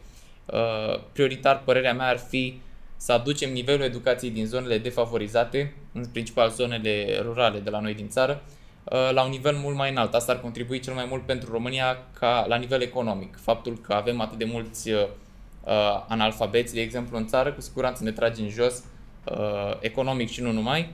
[0.47, 2.61] Uh, prioritar, părerea mea ar fi
[2.97, 8.09] să aducem nivelul educației din zonele defavorizate, în principal zonele rurale de la noi din
[8.09, 8.43] țară,
[8.85, 10.15] uh, la un nivel mult mai înalt.
[10.15, 13.37] Asta ar contribui cel mai mult pentru România ca la nivel economic.
[13.41, 14.91] Faptul că avem atât de mulți
[15.65, 18.83] uh, uh, analfabeți, de exemplu, în țară, cu siguranță ne trage în jos
[19.25, 20.93] uh, economic și nu numai.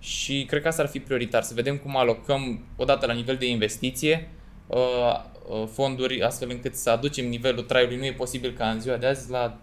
[0.00, 3.48] Și cred că asta ar fi prioritar, să vedem cum alocăm, odată la nivel de
[3.48, 4.28] investiție,
[4.66, 4.78] uh,
[5.48, 7.96] uh, fonduri astfel încât să aducem nivelul traiului.
[7.96, 9.58] Nu e posibil ca în ziua de azi la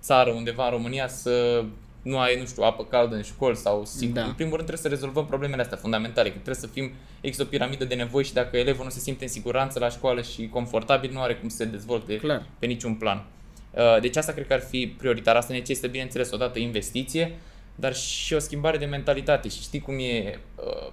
[0.00, 1.64] țară, undeva în România, să
[2.02, 4.14] nu ai, nu știu, apă caldă în școli sau sigur.
[4.14, 4.24] Da.
[4.24, 7.46] În primul rând trebuie să rezolvăm problemele astea fundamentale, că trebuie să fim, există o
[7.46, 11.10] piramidă de nevoi și dacă elevul nu se simte în siguranță la școală și confortabil,
[11.12, 12.46] nu are cum să se dezvolte Clar.
[12.58, 13.24] pe niciun plan.
[13.70, 15.36] Uh, Deci asta cred că ar fi prioritar.
[15.36, 17.38] Asta necesită, bineînțeles, odată investiție,
[17.74, 19.48] dar și o schimbare de mentalitate.
[19.48, 20.92] Și știi cum e, uh,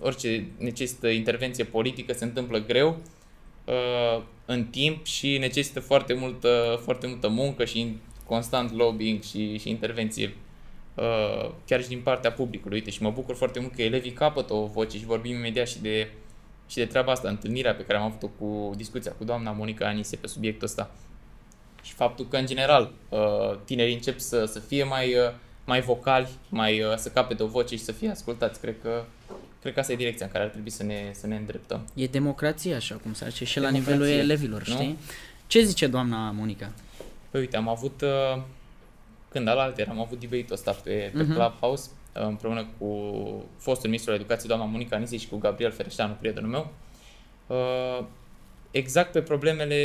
[0.00, 3.00] orice necesită intervenție politică se întâmplă greu,
[3.64, 7.96] uh, în timp și necesită foarte multă, foarte multă muncă și
[8.26, 10.34] constant lobbying și, și intervenție
[10.94, 12.76] uh, chiar și din partea publicului.
[12.76, 15.80] Uite, și mă bucur foarte mult că elevii capătă o voce și vorbim imediat și
[15.80, 16.08] de,
[16.68, 20.16] și de treaba asta, întâlnirea pe care am avut-o cu discuția cu doamna Monica Anise
[20.16, 20.90] pe subiectul ăsta.
[21.82, 23.18] Și faptul că, în general, uh,
[23.64, 25.32] tinerii încep să, să fie mai, uh,
[25.64, 28.60] mai vocali, mai, uh, să capete o voce și să fie ascultați.
[28.60, 29.04] Cred că,
[29.60, 31.80] cred că asta e direcția în care ar trebui să ne, să ne îndreptăm.
[31.94, 34.74] E democrație, așa cum se zice, și la Democrație, nivelul elevilor, nu?
[34.74, 34.98] știi?
[35.46, 36.72] Ce zice doamna Monica?
[37.30, 38.42] Păi uite, am avut, uh,
[39.28, 41.32] când alaltă am avut debate-ul ăsta pe, pe Mhm.
[41.34, 43.12] Clubhouse uh, împreună cu
[43.58, 46.72] fostul ministru al educației, doamna Monica Anise și cu Gabriel Fereșteanu, prietenul meu,
[47.46, 48.04] uh,
[48.70, 49.78] exact pe problemele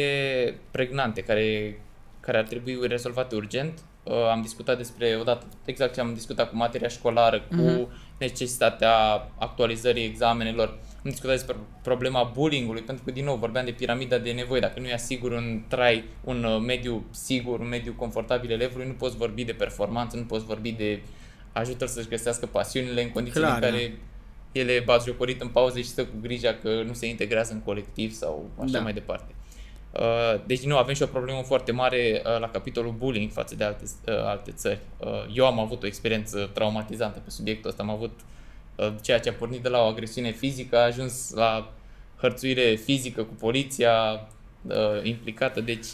[0.72, 1.80] pregnante care,
[2.20, 3.80] care ar trebui rezolvate urgent.
[4.04, 7.88] Uh, am discutat despre, odată, exact ce am discutat cu materia școlară, cu Mhm.
[8.20, 8.94] necesitatea
[9.40, 10.68] actualizării examenelor.
[10.96, 14.60] Am discutat despre problema bullying-ului, pentru că, din nou, vorbeam de piramida de nevoi.
[14.60, 18.94] Dacă nu e asigur un trai, un uh, mediu sigur, un mediu confortabil elevului, nu
[18.94, 21.02] poți vorbi de performanță, nu poți vorbi de
[21.54, 23.98] ajută să-și găsească pasiunile în condițiile Clar, în care
[24.60, 28.12] el e batjocorit în pauze și stă cu grija că nu se integrează în colectiv
[28.14, 28.80] sau așa Da.
[28.80, 29.36] mai departe.
[29.92, 33.56] Uh, Deci, din nou, avem și o problemă foarte mare uh, la capitolul bullying față
[33.56, 34.80] de alte, uh, alte țări.
[34.98, 37.84] Uh, Eu am avut o experiență traumatizantă pe subiectul ăsta.
[37.84, 38.20] Am avut
[38.76, 41.72] uh, ceea ce a pornit de la o agresiune fizică, a ajuns la
[42.18, 44.28] hărțuire fizică cu poliția
[44.62, 45.62] uh, implicată.
[45.62, 45.86] Deci,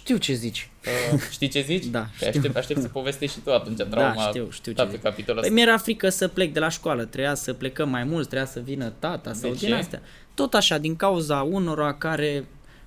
[0.00, 0.70] Știu ce zici.
[1.14, 1.84] uh, știi ce zici?
[1.84, 2.28] Da, Păi știu.
[2.40, 5.04] Aștept, aștept să povestești și tu atunci trauma da, știu, știu ta ce pe zici.
[5.04, 5.62] capitolul Păi ăsta.
[5.62, 8.92] mi-era frică să plec de la școală, trebuia să plecăm mai mulți, trebuia să vină
[8.98, 9.74] tata sau De din ce?
[9.74, 10.00] astea.
[10.34, 12.44] Tot așa, din cauza unora care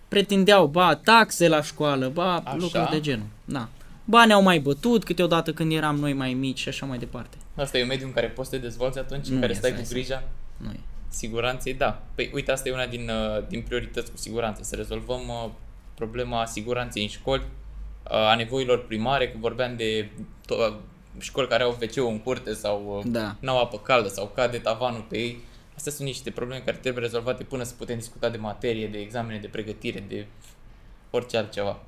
[0.08, 2.56] pretindeau, ba, taxe la școală, ba, Așa?
[2.60, 3.26] lucruri de genul.
[3.46, 3.70] Da.
[4.06, 7.38] Ba, ne-au mai bătut câteodată când eram noi mai mici și așa mai departe.
[7.56, 9.56] Asta e un mediu în care poți să te dezvolți atunci, Nu în care e
[9.56, 10.24] stai să cu ai să- grija
[10.58, 10.80] Nu e.
[11.10, 12.02] siguranței, da.
[12.16, 15.50] Păi uite, asta e una din, uh, din priorități cu siguranță, să rezolvăm uh,
[16.06, 20.10] problema siguranței în școli, uh, a nevoilor primare, că vorbeam de
[20.46, 20.74] to-
[21.20, 23.36] școli care au wc în curte sau uh, Da.
[23.40, 25.40] n-au apă caldă sau cade tavanul pe ei.
[25.76, 29.40] Astea sunt niște probleme care trebuie rezolvate până să putem discuta de materie, de examene,
[29.40, 30.26] de pregătire, de
[31.10, 31.80] orice altceva.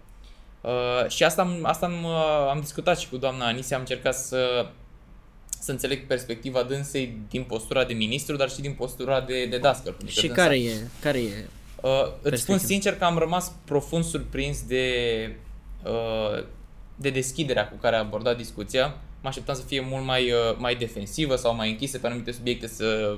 [0.62, 4.15] Uh, și asta, am, asta am, uh, am discutat și cu doamna Anise, am încercat
[4.15, 4.65] să,
[5.60, 9.93] să înțeleg perspectiva dânsei din postura de ministru, dar și din postura de, de dascăl.
[9.93, 11.47] pentru că Și dânsa- care e, care e?
[11.84, 12.58] Uh, îți spun perspectiva?
[12.58, 14.86] sincer că am rămas profund surprins de,
[15.86, 16.43] uh,
[16.96, 18.96] de deschiderea cu care a abordat discuția.
[19.22, 22.67] Mă așteptam să fie mult mai, uh, mai defensivă sau mai închisă pe anumite subiecte,
[22.67, 23.15] să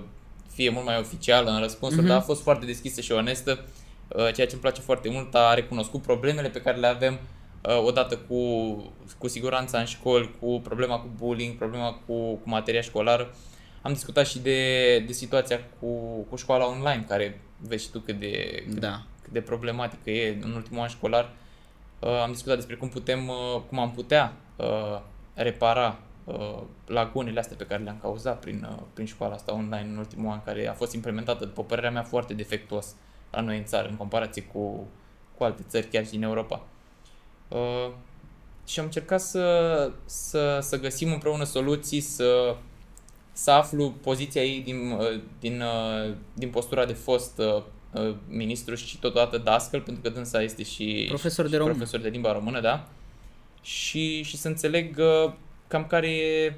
[0.53, 2.09] fie mult mai oficială în răspunsuri, Mhm.
[2.09, 3.65] dar a fost foarte deschisă și onestă,
[4.07, 5.35] uh, ceea ce îmi place foarte mult.
[5.35, 7.19] A recunoscut problemele pe care le avem
[7.61, 8.39] uh, odată cu,
[9.17, 13.35] cu siguranța în școli, cu problema cu bullying, problema cu, cu materia școlară.
[13.81, 15.87] Am discutat și de, de situația cu,
[16.29, 19.03] cu școala online, care vezi și tu cât de, cât, Da.
[19.23, 21.31] cât de problematică e în ultimul an școlar.
[21.99, 25.01] Uh, am discutat despre cum putem, uh, cum am putea uh,
[25.33, 29.97] repara uh, lagunele astea pe care le-am cauzat prin, uh, prin școala asta online în
[29.97, 32.95] ultimul an, care a fost implementată, după părerea mea, foarte defectuos
[33.31, 34.87] la noi în țară, în comparație cu,
[35.37, 36.65] cu alte țări, chiar și din Europa.
[37.47, 37.91] Uh,
[38.65, 42.55] și am încercat să, să, să găsim împreună soluții, să,
[43.37, 47.41] să aflu poziția ei din, uh, din, uh, din postura de fost
[47.91, 51.75] uh, ministru și totodată dascăl, pentru că dânsa este și profesor și de română.
[51.75, 52.87] profesor de limba română, da?
[53.61, 54.99] Și, și să înțeleg
[55.67, 56.53] cam care e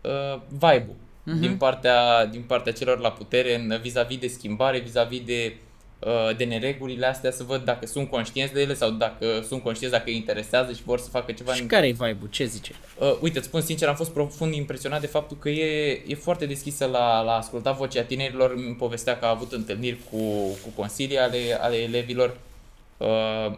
[0.00, 1.40] uh, vibe-ul uh-huh.
[1.40, 5.73] din, partea, din partea celor la putere în, vis-a-vis de schimbare, vis-a-vis de Uh,
[6.36, 10.10] de neregulile astea, să văd dacă sunt conștienți de ele sau dacă sunt conștienți dacă
[10.10, 11.54] îi interesează și vor să facă ceva.
[11.54, 11.66] Și în...
[11.66, 12.28] care e vibe-ul?
[12.30, 12.72] Ce zice?
[12.98, 16.46] Uh, uite, îți spun sincer, am fost profund impresionat de faptul că e, e foarte
[16.46, 18.50] deschisă la, la asculta vocea tinerilor.
[18.50, 22.36] Îmi povestea că a avut întâlniri cu, cu consilii ale, ale elevilor.
[22.96, 23.52] Uh,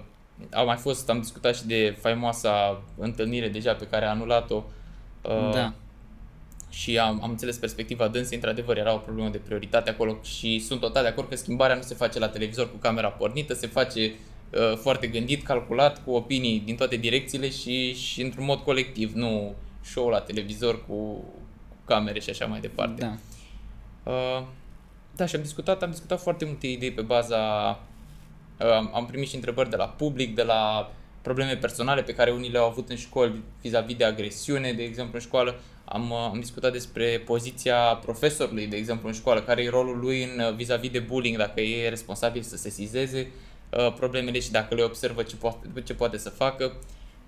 [0.53, 4.63] au mai fost, am discutat și de faimoasa întâlnire deja pe care a anulat-o.
[5.23, 5.73] Uh, da
[6.71, 10.81] și am, am înțeles perspectiva dânsei, într-adevăr era o problemă de prioritate acolo și sunt
[10.81, 14.15] total de acord că schimbarea nu se face la televizor cu camera pornită, se face
[14.53, 19.55] uh, foarte gândit, calculat, cu opinii din toate direcțiile și, și într-un mod colectiv, nu
[19.85, 20.95] show la televizor cu,
[21.69, 23.01] cu camere și așa mai departe.
[23.01, 23.17] Da.
[24.13, 24.47] Uh,
[25.17, 27.71] da, și am discutat, am discutat foarte multe idei pe baza...
[28.61, 32.51] Uh, am primit și întrebări de la public, de la probleme personale pe care unii
[32.51, 35.61] le-au avut în școli vis-a-vis de agresiune, de exemplu, în școală.
[35.89, 40.23] Am, uh, am discutat despre poziția profesorului, de exemplu, în școală, care e rolul lui
[40.23, 43.31] în uh, vis-a-vis de bullying, dacă e responsabil să se sizeze
[43.71, 46.73] uh, problemele și dacă le observă ce poate, ce poate să facă.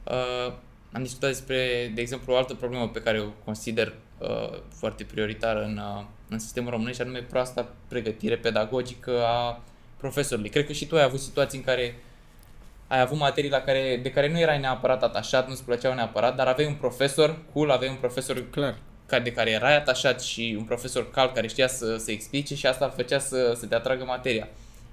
[0.05, 0.53] Uh,
[0.93, 5.65] am discutat despre, de exemplu, o altă problemă pe care o consider uh, foarte prioritară
[5.65, 9.63] în, uh, în sistemul românesc, și anume proasta pregătire pedagogică a
[9.97, 10.51] profesorului.
[10.51, 11.97] Cred că și tu ai avut situații în care
[12.89, 16.47] ai avut materii la care, de care nu erai neapărat atașat, nu-ți plăceau neapărat, dar
[16.47, 18.79] aveai un profesor cool, aveai un profesor Clar.
[19.07, 22.67] Care, de care erai atașat și un profesor cal care știa să, să explice și
[22.67, 24.49] asta făcea să, să te atragă materia.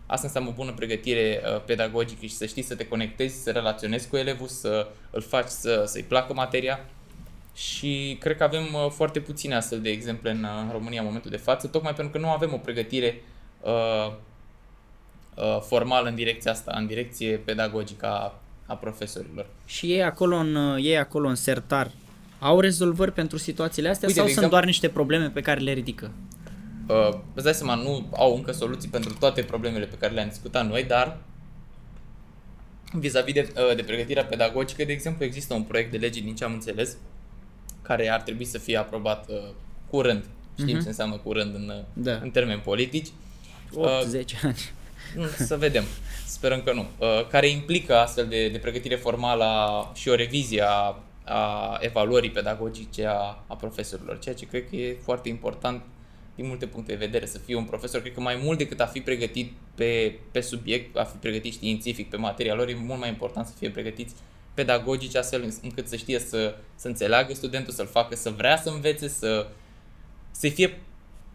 [0.05, 4.09] Asta înseamnă o bună pregătire uh, pedagogică și să știi să te conectezi, să relaționezi
[4.09, 6.79] cu elevul, să îl faci să, să-i placă materia.
[7.53, 11.31] Și cred că avem uh, foarte puține astfel de exemple în uh, România în momentul
[11.31, 13.21] de față, tocmai pentru că nu avem o pregătire
[13.61, 14.13] uh,
[15.35, 19.47] Uh, formal în direcția asta, în direcție pedagogică a, a profesorilor.
[19.65, 21.91] Și ei acolo, în, uh, ei acolo în sertar
[22.39, 25.71] au rezolvări pentru situațiile astea Uite, sau sunt exemplu, doar niște probleme pe care le
[25.71, 26.11] ridică?
[26.87, 30.67] Uh, îți dai seama, nu au încă soluții pentru toate problemele pe care le-am discutat
[30.67, 31.17] noi, dar
[32.91, 36.43] vis-a-vis de, uh, de pregătirea pedagogică, de exemplu, există un proiect de lege, din ce
[36.43, 36.97] am înțeles,
[37.81, 39.35] care ar trebui să fie aprobat uh,
[39.89, 40.23] curând.
[40.57, 40.81] Știm uh-huh.
[40.81, 42.19] ce înseamnă curând în, da.
[42.23, 43.07] în termeni politici.
[43.07, 43.11] 8-10
[43.73, 44.57] uh, ani.
[45.37, 45.83] Să vedem.
[46.25, 46.85] Sperăm că nu.
[46.97, 49.45] Uh, care implică astfel de, de pregătire formală
[49.95, 54.97] și o revizie a, a evaluării pedagogice a, a profesorilor, ceea ce cred că e
[55.03, 55.81] foarte important
[56.35, 58.85] din multe puncte de vedere să fie un profesor, cred că mai mult decât a
[58.85, 63.09] fi pregătit pe, pe subiect, a fi pregătit științific pe materia lor, e mult mai
[63.09, 64.13] important să fie pregătiți
[64.53, 69.07] pedagogici astfel încât să știe să, să înțeleagă studentul, să-l facă să vrea să învețe,
[69.07, 69.47] să,
[70.31, 70.79] să fie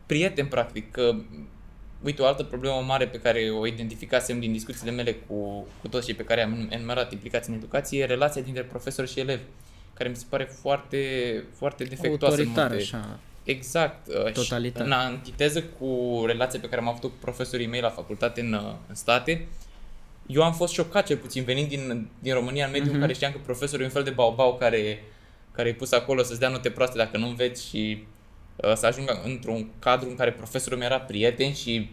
[0.07, 1.15] prieten practic, că
[2.03, 6.07] Uite, o altă problemă mare pe care o identificasem din discuțiile mele cu, cu toți
[6.07, 9.41] cei pe care am enumerat implicați în educație e relația dintre profesor și elev,
[9.95, 10.99] care mi se pare foarte,
[11.57, 12.37] foarte defectuoasă.
[12.37, 13.19] Autoritar, așa.
[13.45, 14.09] Exact.
[14.09, 14.87] Uh, Totalitar.
[14.87, 18.73] În antiteză cu relația pe care am avut cu profesorii mei la facultate în, uh,
[18.89, 19.47] în state,
[20.27, 22.95] eu am fost șocat cel puțin venind din, din România în mediul uh-huh.
[22.95, 25.05] în care știam că profesorul e un fel de baubau care,
[25.53, 28.20] care e pus acolo să-ți dea note proaste dacă nu înveți și Uh,
[28.75, 31.91] să ajung într-un cadru în care profesorul meu era prieten și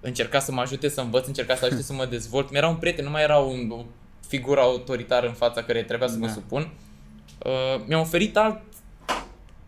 [0.00, 2.50] încerca să mă ajute să învăț, încerca să ajute să mă dezvolt.
[2.50, 3.84] Mi-era un prieten, nu mai era un, o
[4.28, 6.26] figură autoritară în fața care trebuia să da.
[6.26, 6.70] mă supun.
[7.44, 8.60] Uh, mi-a oferit alt,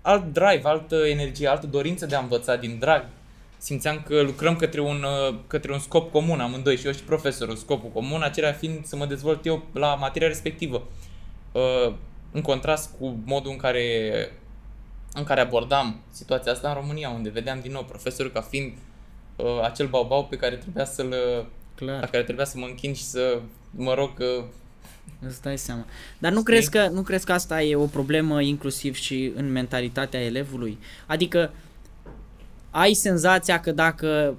[0.02, 3.06] alt drive, altă energie, altă dorință de a învăța din drag.
[3.58, 7.56] Simțeam că lucrăm către un, uh, către un scop comun amândoi și eu și profesorul,
[7.56, 10.82] scopul comun, acelea fiind să mă dezvolt eu la materia respectivă.
[11.52, 11.94] Uh,
[12.32, 13.82] în contrast cu modul în care
[15.14, 18.72] în care abordam situația asta în România, unde vedeam din nou profesorul ca fiind
[19.36, 21.14] uh, acel baubau pe care trebuia să-l
[21.74, 22.00] Clar.
[22.00, 24.44] la care trebuia să mă închin și să mă rog că uh,
[25.26, 25.84] Îți dai seama.
[26.18, 30.20] Dar nu crezi, că, nu crezi că asta e o problemă inclusiv și în mentalitatea
[30.20, 30.78] elevului?
[31.06, 31.50] Adică
[32.70, 34.34] ai senzația că dacă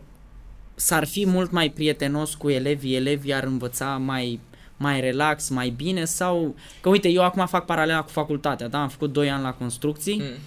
[0.76, 4.40] s-ar fi mult mai prietenos cu elevii, elevii ar învăța mai,
[4.78, 6.56] mai relax, mai bine sau...
[6.82, 8.82] Că uite, eu acum fac paralela cu facultatea, da?
[8.82, 10.38] Am făcut 2 ani la construcții mm.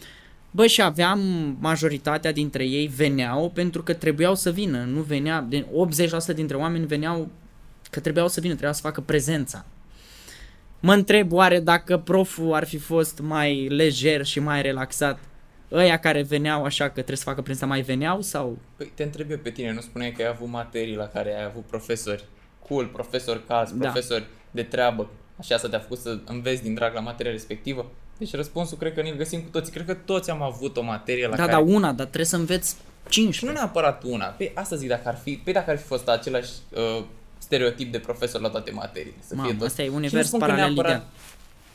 [0.56, 1.20] Bă, și aveam
[1.60, 5.48] majoritatea dintre ei veneau pentru că trebuiau să vină, nu venea,
[6.32, 7.30] 80% dintre oameni veneau
[7.90, 9.64] că trebuiau să vină, trebuiau să facă prezența.
[10.80, 15.18] Mă întreb oare dacă proful ar fi fost mai lejer și mai relaxat,
[15.72, 18.58] ăia care veneau așa că trebuie să facă prezența mai veneau sau?
[18.76, 21.44] Păi te întreb eu pe tine, nu spuneai că ai avut materii la care ai
[21.44, 22.24] avut profesori
[22.68, 23.84] cool, profesori caz, da.
[23.84, 25.10] profesori de treabă.
[25.38, 27.90] Așa asta te-a făcut să înveți din drag la materia respectivă?
[28.18, 29.72] Deci răspunsul cred că ne-l găsim cu toții.
[29.72, 31.52] Cred că toți am avut o materie la Da, care...
[31.52, 32.68] dar una, dar trebuie să înveți
[33.08, 33.44] Și 15.
[33.46, 34.24] nu neapărat una.
[34.26, 36.50] Pe asta zic, dacă ar fi, pe dacă ar fi fost același
[36.98, 37.04] uh,
[37.38, 39.14] stereotip de profesor la toate materiile.
[39.26, 39.66] Să Mamă, fie tot.
[39.66, 41.06] asta e Și nu univers spun că paralel neapărat- ideal.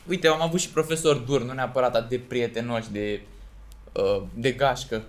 [0.08, 3.20] Uite, am avut și profesori dur, nu neapărat atât de prietenoși, de,
[3.92, 5.02] uh, de gașcă,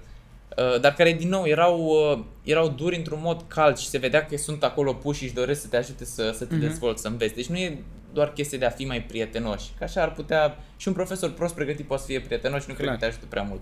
[0.57, 4.25] uh, dar care din nou erau, uh, erau duri într-un mod cald și se vedea
[4.25, 6.63] că sunt acolo puși și își doresc să te ajute să, să te Mhm.
[6.67, 7.33] dezvolți, să înveți.
[7.35, 10.87] Deci nu e doar chestie de a fi mai prietenoși, că așa ar putea și
[10.87, 12.99] un profesor prost pregătit poate să fie prietenos și nu cred Clar.
[12.99, 13.61] că te ajută prea mult.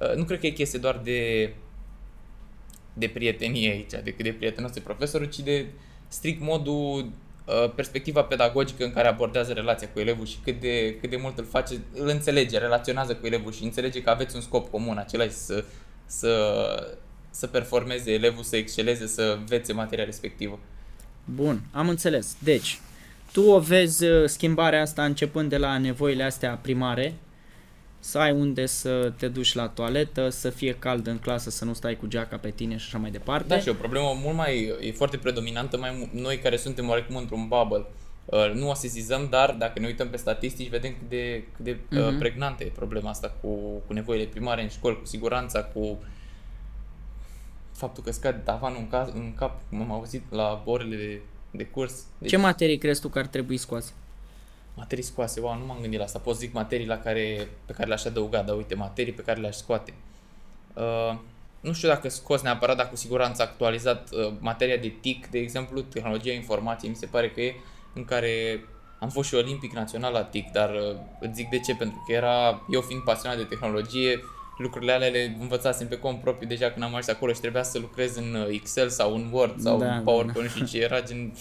[0.00, 1.52] Uh, nu cred că e chestie doar de
[2.92, 5.66] de prietenie aici, decât de prietenos de profesorul, ci de
[6.08, 7.10] strict modul,
[7.44, 11.38] uh, perspectiva pedagogică în care abordează relația cu elevul și cât de, cât de mult
[11.38, 15.24] îl face, îl înțelege, relaționează cu elevul și înțelege că aveți un scop comun, acela
[15.24, 15.64] este să,
[16.06, 16.94] să,
[17.30, 20.58] să performeze elevul, să exceleze, să învețe materia respectivă.
[21.24, 22.36] Bun, am înțeles.
[22.38, 22.78] Deci,
[23.32, 27.14] tu o vezi uh, schimbarea asta începând de la nevoile astea primare,
[27.98, 31.72] să ai unde să te duci la toaletă, să fie cald în clasă, să nu
[31.72, 33.46] stai cu geaca pe tine și așa mai departe.
[33.48, 37.16] Da, și o problemă mult mai, e foarte predominantă, mai mu- noi care suntem oarecum
[37.16, 37.84] într-un bubble.
[38.24, 41.76] Uh, nu o sesizăm, dar dacă ne uităm pe statistici, vedem cât de, cât de
[41.96, 42.18] uh, Mhm.
[42.18, 43.48] pregnantă e problema asta cu,
[43.86, 45.98] cu nevoile primare în școli, cu siguranța, cu
[47.72, 51.20] faptul că scade tavanul în, caz, în cap, cum am auzit la orele
[51.52, 52.04] de, de curs.
[52.18, 53.92] Deci, Ce materii crezi tu că ar trebui scoase?
[54.74, 56.18] materii scoase, wow, nu m-am gândit la asta.
[56.18, 59.56] Pot zic materii la care, pe care le-aș adăuga, dar uite, materii pe care le-aș
[59.56, 59.94] scoate.
[60.74, 61.18] Uh,
[61.60, 65.80] nu știu dacă scos neapărat, dar cu siguranță actualizat uh, materia de TIC, de exemplu,
[65.80, 67.54] tehnologia informației, mi se pare că e
[67.94, 68.64] în care
[68.98, 72.12] am fost și olimpic național la TIC, dar uh, îți zic de ce, pentru că
[72.12, 74.20] era, eu fiind pasionat de tehnologie,
[74.58, 77.78] lucrurile alea le învățasem pe cont propriu deja când am ajuns acolo și trebuia să
[77.78, 81.00] lucrez în uh, Excel sau în Word sau Da, în da, PowerPoint și ce era
[81.00, 81.32] gen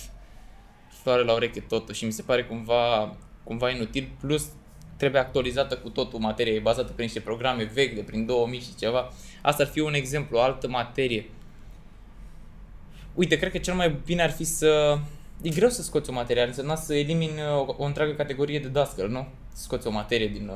[1.02, 4.50] floare la ureche totul și mi se pare cumva, cumva inutil, plus
[4.98, 8.76] trebuie actualizată cu totul materia, e bazată pe niște programe vechi de prin 2000 și
[8.76, 9.12] ceva.
[9.42, 11.30] Asta ar fi un exemplu, o altă materie.
[13.14, 14.98] Uite, cred că cel mai bine ar fi să...
[15.42, 18.68] E greu să scoți o materie, ar însemna să elimini o, o întreagă categorie de
[18.68, 19.28] dascăl, nu?
[19.54, 20.52] Să scoți o materie din...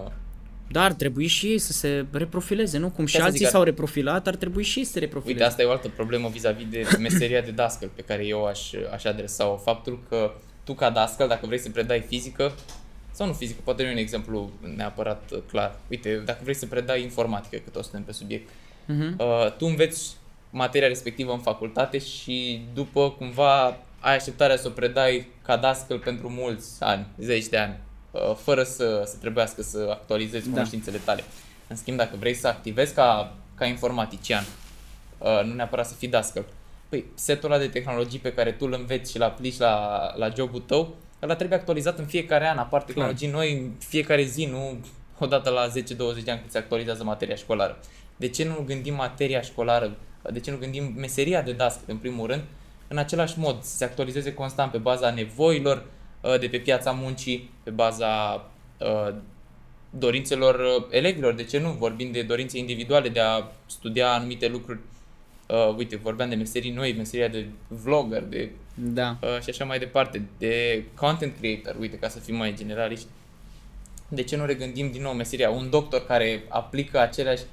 [0.67, 2.89] uh, Dar ar trebui și ei să se reprofileze, nu?
[2.89, 5.37] Cum și să alții zic, ar- s-au reprofilat, ar trebui și ei să se reprofileze.
[5.39, 8.71] Uite, asta e o altă problemă vis-a-vis de meseria de dascăl pe care eu aș,
[8.93, 9.55] aș adresa-o.
[9.57, 10.31] Faptul că
[10.63, 12.55] tu ca dascăl, dacă vrei să predai fizică,
[13.11, 15.75] sau nu fizică, poate nu e un exemplu neapărat uh, clar.
[15.89, 18.49] Uite, dacă vrei să predai informatică, că toți suntem pe subiect,
[18.87, 19.15] Mhm.
[19.19, 20.15] uh, tu înveți
[20.49, 26.29] materia respectivă în facultate și după cumva ai așteptarea să o predai ca dascăl pentru
[26.29, 27.79] mulți ani, zeci de ani, uh,
[28.35, 30.51] fără să, să trebuiască să actualizezi Da.
[30.51, 31.23] cunoștințele tale.
[31.67, 34.43] În schimb, dacă vrei să activezi ca, ca informatician,
[35.17, 36.45] uh, nu neapărat să fii dascăl,
[36.89, 40.29] păi setul ăla de tehnologii pe care tu îl înveți și îl aplici la, la
[40.35, 44.77] jobul tău, ăla trebuie actualizat în fiecare an, apar tehnologii noi în fiecare zi, nu
[45.19, 47.79] odată la 10-20 de ani când se actualizează materia școlară.
[48.15, 49.95] De ce nu gândim materia școlară,
[50.31, 52.43] de ce nu gândim meseria de dascăl în primul rând,
[52.87, 55.83] în același mod, să se actualizeze constant pe baza nevoilor uh,
[56.39, 58.45] de pe piața muncii, pe baza
[58.79, 59.13] uh,
[59.89, 61.69] dorințelor uh, elevilor, de ce nu?
[61.71, 64.79] Vorbim de dorințe individuale de a studia anumite lucruri.
[65.47, 69.17] Uh, uite, vorbeam de meserii noi, meseria de vlogger, de Da.
[69.21, 73.05] uh, și așa mai departe, de content creator, uite, ca să fim mai generaliști.
[74.07, 75.49] De ce nu regândim din nou meseria?
[75.49, 77.43] Un doctor care aplică aceleași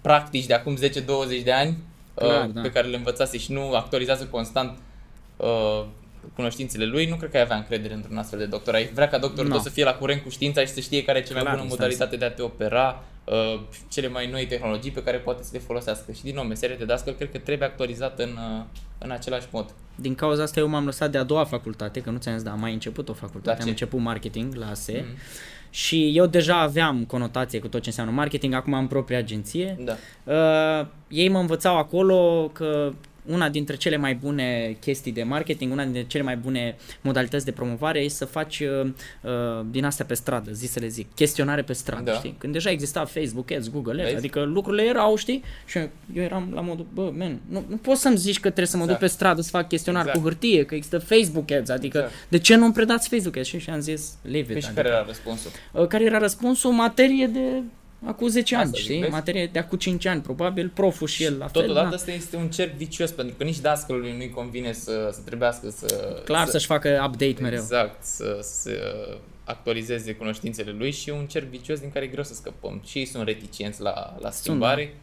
[0.00, 1.76] practici de acum 10-20 de ani
[2.14, 2.60] Clar, uh, da.
[2.60, 4.78] pe care le învățase și nu actualizează constant
[5.36, 5.84] uh,
[6.34, 8.74] cunoștințele lui, nu cred că ai avea încredere într-un astfel de doctor.
[8.74, 9.54] Ai vrea ca doctorul No.
[9.54, 11.54] tău să fie la curent cu știința și să știe care e cea mai Clar,
[11.54, 15.42] bună asta modalitate de a te opera, uh, cele mai noi tehnologii pe care poate
[15.42, 16.12] să le folosească.
[16.12, 18.64] Și din nou, meseria de dascăl cred că trebuie actualizată în, uh,
[18.98, 19.74] în același mod.
[19.94, 22.52] Din cauza asta eu m-am lăsat de a doua facultate, că nu ți-am zis, dar
[22.52, 23.68] am mai început o facultate, La am ce?
[23.70, 25.18] început marketing la ASE Mhm.
[25.70, 29.78] și eu deja aveam conotație cu tot ce înseamnă marketing, acum am propria agenție.
[29.84, 29.96] Da.
[30.80, 32.92] Uh, ei mă învățau acolo că
[33.26, 37.52] una dintre cele mai bune chestii de marketing, una dintre cele mai bune modalități de
[37.52, 38.86] promovare e să faci uh,
[39.22, 39.30] uh,
[39.70, 42.12] din astea pe stradă, zi să le zic, chestionare pe stradă, Da.
[42.16, 42.34] știi?
[42.38, 44.16] Când deja exista Facebook Ads, Google Ads, Vezi?
[44.16, 45.42] adică lucrurile erau, știi?
[45.66, 45.78] Și
[46.14, 48.82] eu eram la modul, bă, man, nu, nu poți să-mi zici că trebuie să mă
[48.82, 49.00] Exact.
[49.00, 50.18] duc pe stradă să fac chestionar Exact.
[50.22, 52.14] cu hârtie, că există Facebook Ads, adică Exact.
[52.28, 53.46] de ce nu-mi predați Facebook Ads?
[53.48, 54.46] Și și am zis, leave it.
[54.52, 54.80] Păi și adică.
[54.82, 55.50] care era răspunsul?
[55.72, 56.70] Uh, care era răspunsul?
[56.72, 57.62] Materie de
[58.06, 59.00] acum 10 ani, Asta zic, știi?
[59.00, 59.12] vezi?
[59.12, 61.60] Materie de acum 5 ani, probabil, proful și el la fel.
[61.62, 61.94] Totodată da.
[61.94, 66.20] asta este un cerc vicios, pentru că nici dascălului nu-i convine să, să trebuiască să...
[66.24, 67.58] Clar să, să-și facă update mereu.
[67.58, 68.70] Exact, să, să
[69.44, 72.82] actualizeze cunoștințele lui și e un cerc vicios din care e greu să scăpăm.
[72.86, 74.94] Și ei sunt reticenți la, la schimbare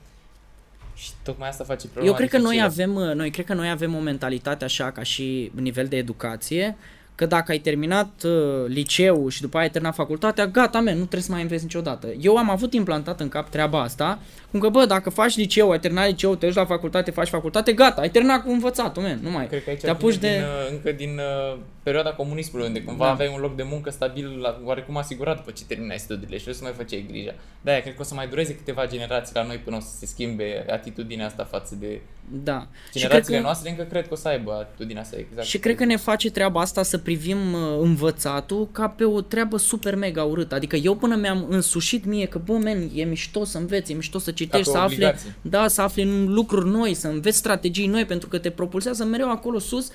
[0.95, 2.93] și tocmai asta face problema Eu cred că noi dificilă.
[2.93, 6.77] avem, uh, noi cred că noi avem o mentalitate așa ca și nivel de educație
[7.21, 10.99] că dacă ai terminat uh, liceu și după aia ai terminat facultatea, gata, men, nu
[10.99, 12.07] trebuie să mai înveți niciodată.
[12.19, 14.19] Eu am avut implantat în cap treaba asta,
[14.51, 17.73] cum că, bă, dacă faci liceu, ai terminat liceu, te duci la facultate, faci facultate,
[17.73, 19.47] gata, ai terminat cu învățatul, men, nu mai.
[19.47, 20.37] Cred că aici te apuci vine de...
[20.37, 21.19] din, uh, încă din
[21.53, 23.11] uh, perioada comunismului, unde cumva Da.
[23.11, 26.53] aveai un loc de muncă stabil, la, oarecum asigurat după ce terminai studiile și nu
[26.53, 27.33] să mai făceai grija.
[27.61, 30.05] De-aia cred că o să mai dureze câteva generații la noi până o să se
[30.05, 32.01] schimbe atitudinea asta față de
[32.43, 32.59] Da.
[32.59, 33.43] Și cred generațiile că...
[33.43, 35.47] noastre, încă cred că o să aibă atitudinea asta exact.
[35.47, 39.57] Și cred că ne face treaba asta să privim uh, învățatul ca pe o treabă
[39.57, 40.55] super mega urâtă.
[40.55, 44.19] Adică eu până mi-am însușit mie că, bă, men, e mișto să înveți, e mișto
[44.19, 45.35] să citești, pe să afli, obligație.
[45.41, 49.59] da, să afli lucruri noi, să înveți strategii noi, pentru că te propulsează mereu acolo
[49.59, 49.91] sus.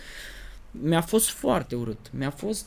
[0.71, 1.99] Mi-a fost foarte urât.
[2.11, 2.67] Mi-a fost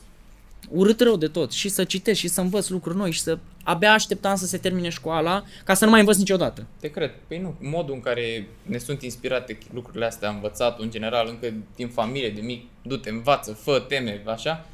[0.70, 1.52] urât rău de tot.
[1.52, 4.88] Și să citesc și să învăț lucruri noi și să abia așteptam să se termine
[4.88, 6.66] școala ca să nu mai învăț niciodată.
[6.80, 7.10] Te cred.
[7.28, 11.88] Păi nu, modul în care ne sunt inspirate lucrurile astea, învățatul în general, încă din
[11.88, 14.66] familie, de mic, du-te, învață, fă teme, așa,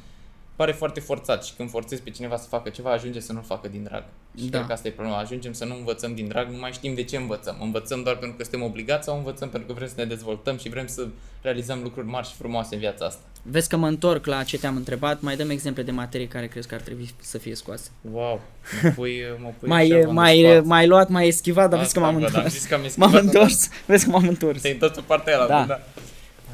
[0.55, 3.67] pare foarte forțat și când forțezi pe cineva să facă ceva, ajunge să nu-l facă
[3.67, 4.03] din drag.
[4.37, 4.49] Și Da.
[4.49, 5.17] cred că asta e problema.
[5.17, 7.57] Ajungem să nu învățăm din drag, nu mai știm de ce învățăm.
[7.61, 10.69] Învățăm doar pentru că suntem obligați sau învățăm pentru că vrem să ne dezvoltăm și
[10.69, 11.07] vrem să
[11.41, 13.21] realizăm lucruri mari și frumoase în viața asta.
[13.49, 16.67] Vezi că mă întorc la ce te-am întrebat, mai dăm exemple de materii care crezi
[16.67, 17.89] că ar trebui să fie scoase.
[18.11, 18.41] Wow,
[18.83, 21.99] mă pui, mă pui Mai, așa, mai, m-am mai luat, mai eschivat, dar vezi că
[21.99, 22.53] Asta, m-am bă, dar am întors.
[22.59, 24.61] zis că am M-am eschivat, întors, vezi că m-am întors.
[24.61, 25.59] Te-ai întors pe partea aia, Da.
[25.59, 25.79] bă, da.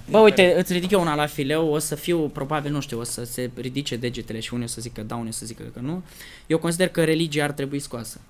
[0.10, 3.04] Bă, uite, îți ridic eu una la fileu, o să fiu, probabil, nu știu, o
[3.04, 5.80] să se ridice degetele și unii o să zică da, unii o să zică că
[5.80, 6.04] nu.
[6.48, 8.22] Eu consider că religia ar trebui scoasă.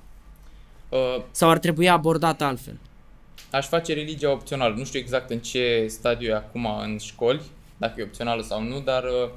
[0.89, 2.78] Uh, Sau ar trebui abordată altfel.
[3.51, 4.76] Aș face religia opțională.
[4.78, 7.41] Nu știu exact în ce stadiu e acum în școli,
[7.78, 9.30] dacă e opțională sau nu, dar uh,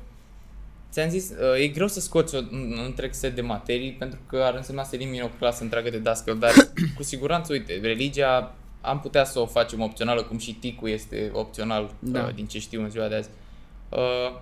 [0.90, 4.18] ți-am zis, uh, e greu să scoți o, un, un întreg set de materii pentru
[4.26, 6.52] că ar însemna să elimini o clasă întreagă de dascăl, dar
[6.96, 11.94] cu siguranță, uite, religia am putea să o facem opțională, cum și ticul este opțional,
[11.98, 12.22] Da.
[12.24, 13.28] uh, din ce știu în ziua de azi.
[13.88, 14.40] Uh,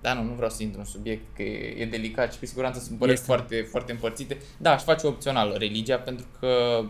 [0.00, 2.80] da, nu, nu vreau să intru în subiect, că e, e delicat și cu siguranță
[2.80, 3.26] sunt păreri Este.
[3.32, 4.36] foarte, foarte împărțite.
[4.58, 6.82] Da, aș face opțională religia pentru că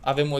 [0.00, 0.38] avem o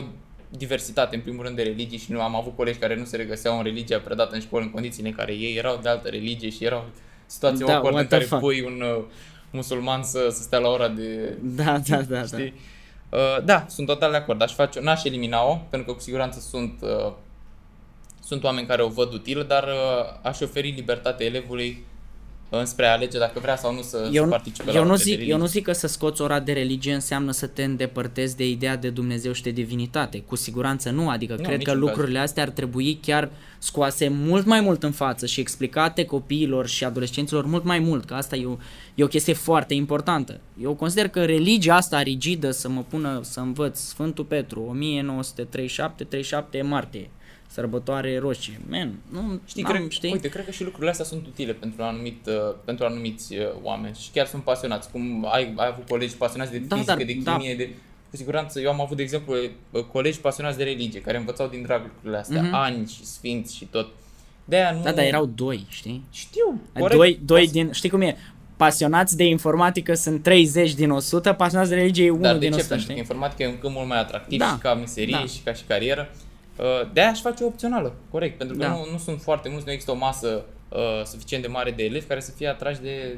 [0.57, 3.57] diversitate, în primul rând, de religii și nu am avut colegi care nu se regăseau
[3.57, 6.65] în religia predată în școală în condițiile în care ei erau de altă religie și
[6.65, 6.85] erau
[7.25, 8.41] situații Da, da, awkward în what the care fuck.
[8.41, 9.03] pui un uh,
[9.51, 11.37] musulman să, să stea la ora de...
[11.41, 12.25] Da, da, da, da.
[12.25, 12.53] Știi?
[13.09, 14.41] Uh, da, sunt total de acord.
[14.41, 17.13] Aș face, n-aș elimina-o, pentru că cu siguranță sunt, uh,
[18.23, 21.85] sunt oameni care o văd utilă, dar uh, aș oferi libertate elevului
[22.49, 24.89] înspre a alege dacă vrea sau nu să, Eu, să nu- participe la eu, nu
[24.89, 25.37] ore de zic, eu religie.
[25.37, 28.89] nu zic că să scoți ora de religie înseamnă să te îndepărtezi de ideea de
[28.89, 30.19] Dumnezeu și de divinitate.
[30.21, 31.81] Cu siguranță nu, adică Nu, cred că niciun caz.
[31.81, 36.83] lucrurile astea ar trebui chiar scoase mult mai mult în față și explicate copiilor și
[36.83, 38.57] adolescenților mult mai mult, că asta e o,
[38.95, 40.39] e o chestie foarte importantă.
[40.61, 46.57] Eu consider că religia asta rigidă să mă pună să învăț Sfântul Petru 1937, 37
[46.57, 47.09] e martie,
[47.55, 48.59] sărbătoare roșie.
[48.69, 50.11] Man, nu, Știi, n-am, cred, știi?
[50.11, 52.33] uite, cred că și lucrurile astea sunt utile pentru, anumit, uh,
[52.65, 54.91] pentru anumiți uh, oameni și chiar sunt pasionați.
[54.91, 57.31] Cum ai, ai avut colegi pasionați de Da, fizică, dar- de da.
[57.35, 57.69] chimie, de...
[58.09, 59.33] Cu siguranță, eu am avut, de exemplu,
[59.71, 62.53] uh, colegi pasionați de religie, care învățau din drag lucrurile astea, Mhm.
[62.53, 63.87] ani și sfinți și tot.
[64.45, 64.81] De-aia nu...
[64.83, 66.03] Da, dar erau doi, știi?
[66.11, 68.17] Știu, Doi, doi din, știi cum e?
[68.57, 72.49] Pasionați de informatică sunt 30 din 100, pasionați de religie e 1 Dar de din
[72.51, 72.55] ce?
[72.55, 73.01] 100, Pentru că știi?
[73.03, 75.25] informatica e un câmp mult mai atractiv Da, și ca meserie da.
[75.25, 76.09] și ca și carieră.
[76.57, 78.69] Uh, De-aia aș face o opțională, corect, pentru că Da.
[78.69, 82.05] nu, nu sunt foarte mulți, nu există o masă uh, suficient de mare de elevi
[82.05, 83.17] care să fie atrași de,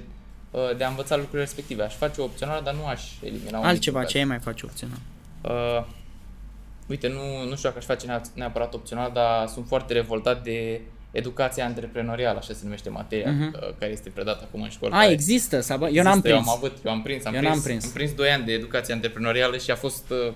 [0.52, 1.84] uh, de a învăța lucrurile respective.
[1.84, 4.66] Aș face o opțională, dar nu aș elimina o Altceva, niciun ce ai mai face
[4.66, 4.98] opțional?
[5.42, 5.52] caz.
[5.52, 5.86] Uh,
[6.88, 10.82] uite, nu, nu știu dacă aș face neap- neapărat opțional, dar sunt foarte revoltat de
[11.12, 13.42] educația antreprenorială, așa se numește materia, Mhm.
[13.62, 14.96] uh, care este predată acum în școală.
[14.96, 16.46] A, care- există, sau bă, eu n-am Există, prins.
[16.48, 17.86] Eu am avut, eu am prins, am Eu prins, n-am prins.
[17.86, 20.34] Am prins 2 ani de educație antreprenorială și a fost, uh,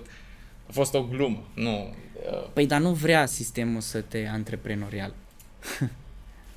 [0.68, 1.42] a fost o glumă.
[1.54, 1.94] Nu,
[2.30, 5.14] uh, Păi, dar nu vrea sistemul să te antreprenorial.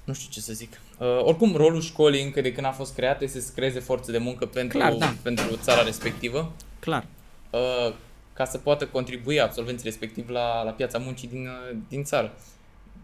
[0.06, 0.80] nu știu ce să zic.
[1.00, 4.18] Uh, oricum, rolul școlii încă de când a fost creat este să creeze forță de
[4.18, 5.14] muncă pentru, Clar, da.
[5.22, 7.06] pentru țara respectivă, Clar.
[7.50, 7.94] uh,
[8.34, 12.34] ca să poată contribui absolvenții respectiv la, la piața muncii din, uh, din țară.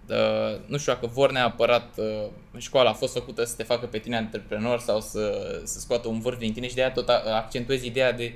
[0.10, 3.98] Uh, nu știu dacă vor neapărat uh, școala a fost făcută să te facă pe
[3.98, 7.24] tine antreprenor sau să, să scoată un vârf din tine și de aia tot a-
[7.36, 8.34] accentuezi ideea de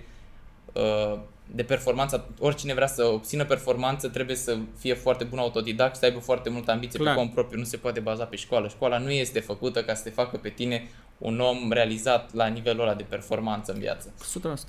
[0.73, 1.19] uh,
[1.51, 6.05] de performanță, oricine vrea să obțină performanță trebuie să fie foarte bun autodidact și să
[6.05, 7.13] aibă foarte multă ambiție Clar.
[7.13, 8.67] pe cont propriu, nu se poate baza pe școală.
[8.67, 12.81] Școala nu este făcută ca să te facă pe tine un om realizat la nivelul
[12.81, 14.13] ăla de performanță în viață.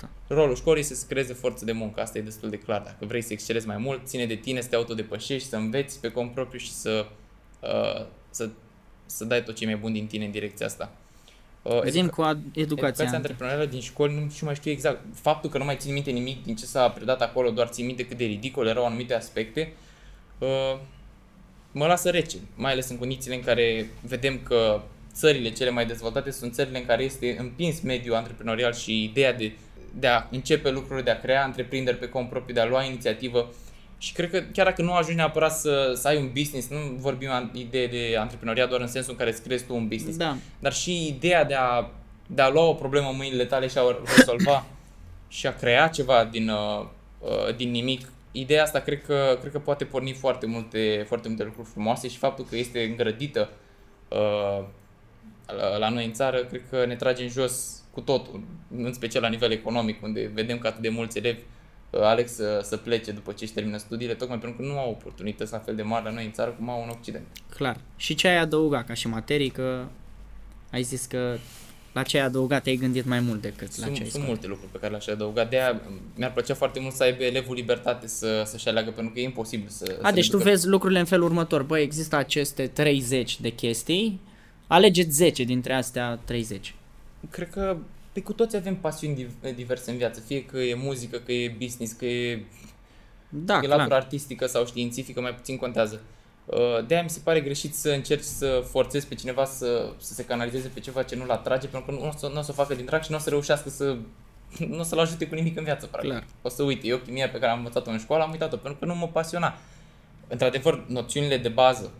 [0.05, 0.09] 100%.
[0.27, 2.81] Rolul școlii este să creeze forță de muncă, asta e destul de clar.
[2.81, 6.11] Dacă vrei să excelezi mai mult, ține de tine să te autodepășești, să înveți pe
[6.11, 7.05] cont propriu și să,
[7.61, 8.49] uh, să,
[9.05, 10.91] să dai tot ce e mai bun din tine în direcția asta.
[11.67, 12.61] Uh, Zim educa- cu ad- educația.
[12.63, 14.99] Educația antreprenorială din școli nu și mai știu exact.
[15.13, 18.05] Faptul că nu mai țin minte nimic din ce s-a predat acolo, doar țin minte
[18.05, 19.73] cât de ridicol erau anumite aspecte,
[20.37, 20.77] uh,
[21.71, 22.37] mă lasă rece.
[22.55, 24.81] Mai ales în condițiile în care vedem că
[25.13, 29.51] țările cele mai dezvoltate sunt țările în care este împins mediul antreprenorial și ideea de,
[29.99, 33.53] de a începe lucruri, de a crea întreprinderi pe cont propriu, de a lua inițiativă.
[33.97, 37.51] Și cred că chiar dacă nu ajungi neapărat să, să ai un business, nu vorbim
[37.53, 40.37] idee de antreprenoriat doar în sensul în care îți crezi tu un business, Da.
[40.59, 41.89] dar și ideea de a,
[42.27, 44.65] de a lua o problemă în mâinile tale și a o rezolva
[45.27, 46.85] și a crea ceva din, uh,
[47.19, 51.43] uh, din nimic, ideea asta cred că, cred că poate porni foarte multe, foarte multe
[51.43, 53.49] lucruri frumoase și faptul că este îngrădită
[54.07, 54.63] uh,
[55.45, 58.43] la, la noi în țară, cred că ne trage în jos cu totul,
[58.77, 61.56] în special la nivel economic, unde vedem că atât de mulți elevi uh,
[61.91, 65.51] aleg să, să plece după ce își termină studiile, tocmai pentru că nu au oportunități
[65.51, 67.25] la fel de mari la noi în țară cum au în Occident.
[67.55, 67.77] Clar.
[67.95, 69.83] Și ce ai adăugat ca și materii, că
[70.71, 71.37] ai zis că
[71.93, 74.25] la ce ai adăugat te-ai gândit mai mult decât la Sunt, ce ai sunt scos.
[74.25, 75.45] multe lucruri pe care le-aș adăuga.
[75.45, 75.81] De aia
[76.15, 79.67] mi-ar plăcea foarte mult să aibă elevul libertate să, să-și aleagă, pentru că e imposibil
[79.69, 79.97] să...
[80.01, 81.63] A, să deci le tu ducă- vezi lucrurile în felul următor.
[81.63, 84.19] Băi, există aceste 30 de chestii,
[84.67, 86.75] alegeți 10 dintre astea 30.
[87.29, 87.77] Cred că
[88.17, 91.55] pe cu toți avem pasiuni div- diverse în viață, fie că e muzică, că e
[91.59, 92.45] business, că e,
[93.29, 93.99] Da, e latura clar.
[93.99, 96.01] artistică sau științifică, mai puțin contează.
[96.45, 100.13] Uh, De aia mi se pare greșit să încerci să forțezi pe cineva să, să
[100.13, 102.51] se canalizeze pe ceva ce nu-l atrage, pentru că nu o să, nu o să
[102.51, 103.97] o facă din drag și nu o să reușească să
[104.69, 106.11] nu o să-l ajute cu nimic în viață, practic.
[106.11, 106.25] Clar.
[106.41, 108.85] O să uite, eu chimia pe care am învățat-o în școală, am uitat-o, pentru că
[108.85, 109.57] nu mă pasiona.
[110.27, 111.91] Într-adevăr, noțiunile de bază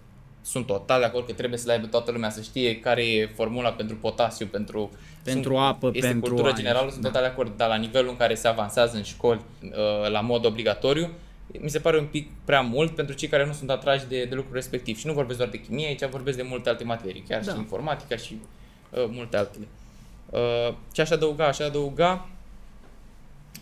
[0.48, 3.32] sunt total de acord că trebuie să le aibă toată lumea, să știe care e
[3.36, 4.92] formula pentru potasiu, pentru...
[5.24, 7.08] Pentru sunt, apă, este pentru cultură aer, generală, sunt da.
[7.08, 10.46] total de acord, dar la nivelul în care se avansează în școli uh, la mod
[10.46, 11.10] obligatoriu,
[11.62, 14.36] mi se pare un pic prea mult pentru cei care nu sunt atrași de, de
[14.36, 14.98] lucrul respectiv.
[14.98, 17.52] Și nu vorbesc doar de chimie, aici vorbesc de multe alte materii, chiar Da.
[17.52, 18.40] și informatica și
[18.90, 19.68] uh, multe altele.
[20.30, 21.48] Uh, ce aș adăuga?
[21.48, 22.28] Aș adăuga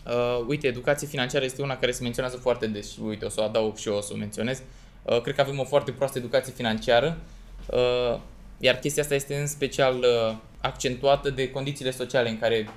[0.06, 3.42] Uh, uite, educație financiară este una care se menționează foarte des și uite, o să
[3.42, 4.62] o adaug și eu o să o menționez.
[5.06, 7.18] Uh, cred că avem o foarte proastă educație financiară,
[7.66, 8.20] uh,
[8.58, 12.70] iar chestia asta este în special uh, accentuată de condițiile sociale în care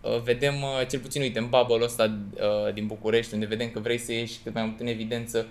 [0.00, 3.80] uh, vedem, uh, cel puțin, uite, în bubble ăsta uh, din București, unde vedem că
[3.80, 5.46] vrei să ieși cât mai mult în evidență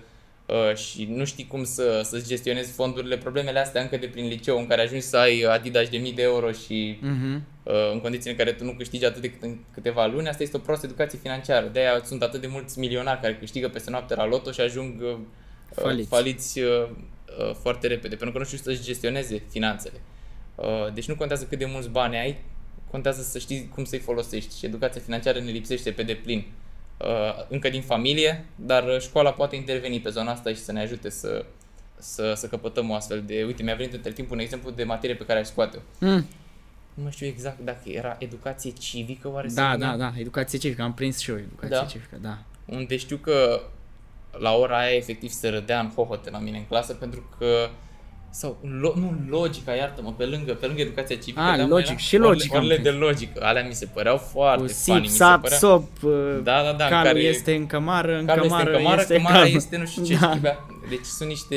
[0.46, 4.58] uh, și nu știi cum să, să-ți gestionezi fondurile, problemele astea încă de prin liceu,
[4.58, 7.46] în care ajungi să ai Adidas de mii de euro și Mhm.
[7.62, 10.42] uh, în condiții în care tu nu câștigi atât de cât în câteva luni, asta
[10.42, 11.66] este o proastă educație financiară.
[11.66, 15.16] De-aia sunt atât de mulți milionari care câștigă peste noapte la loto și ajung uh,
[15.82, 16.08] Faliți.
[16.08, 16.88] faliți uh,
[17.38, 20.00] uh, foarte repede, pentru că nu știu să-și gestioneze finanțele.
[20.54, 22.38] Uh, deci nu contează cât de mulți bani ai,
[22.90, 26.44] contează să știi cum să-i folosești și educația financiară ne lipsește pe deplin.
[26.98, 30.80] Uh, încă din familie, dar uh, școala poate interveni pe zona asta și să ne
[30.80, 31.44] ajute să,
[31.98, 33.42] să, să căpătăm o astfel de...
[33.46, 35.80] Uite, mi-a venit între timp un exemplu de materie pe care aș scoate-o.
[36.06, 36.26] Mm.
[36.94, 39.90] Nu mai știu exact dacă era educație civică oare se Da, numea?
[39.90, 41.84] da, da, educație civică, am prins și eu educație Da?
[41.84, 42.38] civică, da.
[42.64, 43.62] Unde știu că
[44.38, 47.68] la ora aia efectiv se râdea în hohote la mine în clasă pentru că
[48.30, 51.88] sau lo, nu logica, iartă-mă, pe lângă, pe lângă educația civică, Ah, dar mai logic,
[51.88, 53.02] era și orele- logic am Orele de prins.
[53.04, 55.56] logică, alea mi se păreau foarte Cu funny, sip, mi se sap, părea.
[55.58, 56.12] sop, uh,
[56.42, 59.00] Da, da, da, în calul care este în cămară, în calul cămară, este în cămară,
[59.00, 59.54] este cămara calm.
[59.56, 60.38] este nu știu ce Da.
[60.42, 60.66] da.
[60.88, 61.56] Deci sunt niște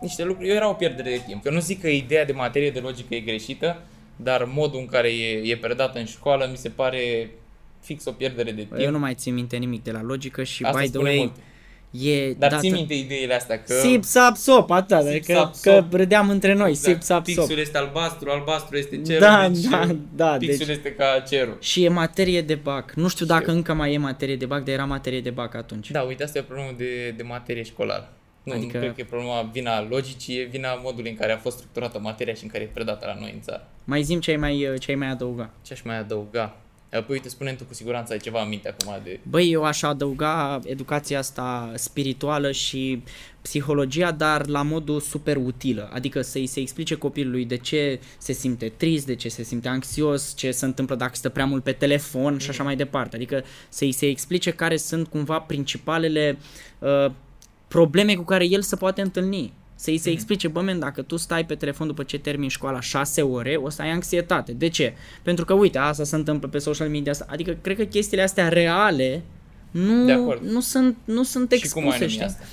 [0.00, 1.46] niște lucruri, eu era o pierdere de timp.
[1.46, 3.82] Eu nu zic că ideea de materie de logică e greșită,
[4.16, 7.30] dar modul în care e, e predată în școală mi se pare
[7.88, 8.78] fix o pierdere de timp.
[8.78, 11.18] Eu nu mai țin minte nimic de la logică și Asta by the spune way
[11.18, 11.32] mult.
[12.04, 12.62] e Dar dată...
[12.62, 15.92] ții minte ideile astea că Sip, sap, sop, atât, Sip, adică sap, că sop.
[15.92, 17.36] râdeam între noi, Exact, sip, sap, sop.
[17.36, 21.56] Pixul este albastru, albastru este cerul, Da, deci da, da, pixul deci- este ca cerul.
[21.60, 22.92] Și e materie de bac.
[22.92, 23.56] Nu știu dacă eu.
[23.56, 25.90] încă mai e materie de bac, dar era materie de bac atunci.
[25.90, 28.12] Da, uite, asta e problemă de, de materie școlară.
[28.42, 28.78] Nu, Adică- adică...
[28.78, 31.98] nu cred că e problema vina logicii, e vina modului în care a fost structurată
[32.02, 33.68] materia și în care e predată la noi în țară.
[33.84, 35.54] Mai zim ce ai mai, ce ai mai adăugat.
[35.62, 36.56] Ce aș mai adăuga?
[36.90, 39.20] Păi uite, spune tu cu siguranță ai ceva în minte acum de...
[39.22, 43.02] Băi, eu aș adăuga educația asta spirituală și
[43.42, 45.90] psihologia, dar la modul super utilă.
[45.92, 50.34] Adică să-i se explice copilului de ce se simte trist, de ce se simte anxios,
[50.36, 53.16] ce se întâmplă dacă stă prea mult pe telefon și așa mai departe.
[53.16, 56.38] Adică să-i se explice care sunt cumva principalele
[56.78, 57.10] uh,
[57.68, 59.52] probleme cu care el se poate întâlni.
[59.80, 63.22] Să-i se explice, bă, men, dacă tu stai pe telefon după ce termini școala 6
[63.22, 64.52] ore, o să ai anxietate.
[64.52, 64.94] De ce?
[65.22, 67.26] Pentru că, uite, asta se întâmplă pe social media asta.
[67.28, 69.22] Adică, cred că chestiile astea reale
[69.70, 70.42] De nu, acord.
[70.42, 72.24] nu sunt, nu sunt și cum ai expuse, numit știi?
[72.24, 72.44] asta?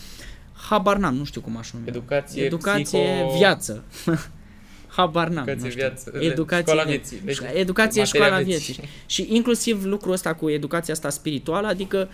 [0.70, 1.86] Habar n-am, nu știu cum aș numi.
[1.88, 3.38] Educație, Educație, psiho...
[3.38, 3.84] viață.
[4.96, 5.82] Habar n-am, Educație, nu știu.
[5.86, 7.22] viață, Educație, școala vieții.
[7.24, 8.74] Deci, educație, materia școala vieții.
[8.74, 8.94] vieții.
[9.06, 12.10] Și inclusiv lucrul ăsta cu educația asta spirituală, adică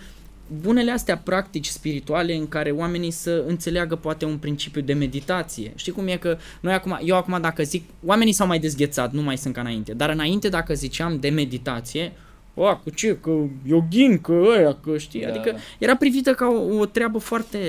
[0.62, 5.72] bunele astea practici spirituale în care oamenii să înțeleagă poate un principiu de meditație.
[5.76, 9.22] Știi cum e că noi acum, eu acum dacă zic, oamenii s-au mai dezghețat, nu
[9.22, 12.12] mai sunt ca înainte, dar înainte dacă ziceam de meditație,
[12.54, 13.32] o, cu ce, că
[13.66, 15.58] yogin, că ăia, că știi, Da, adică da.
[15.80, 17.60] era privită ca o, o treabă foarte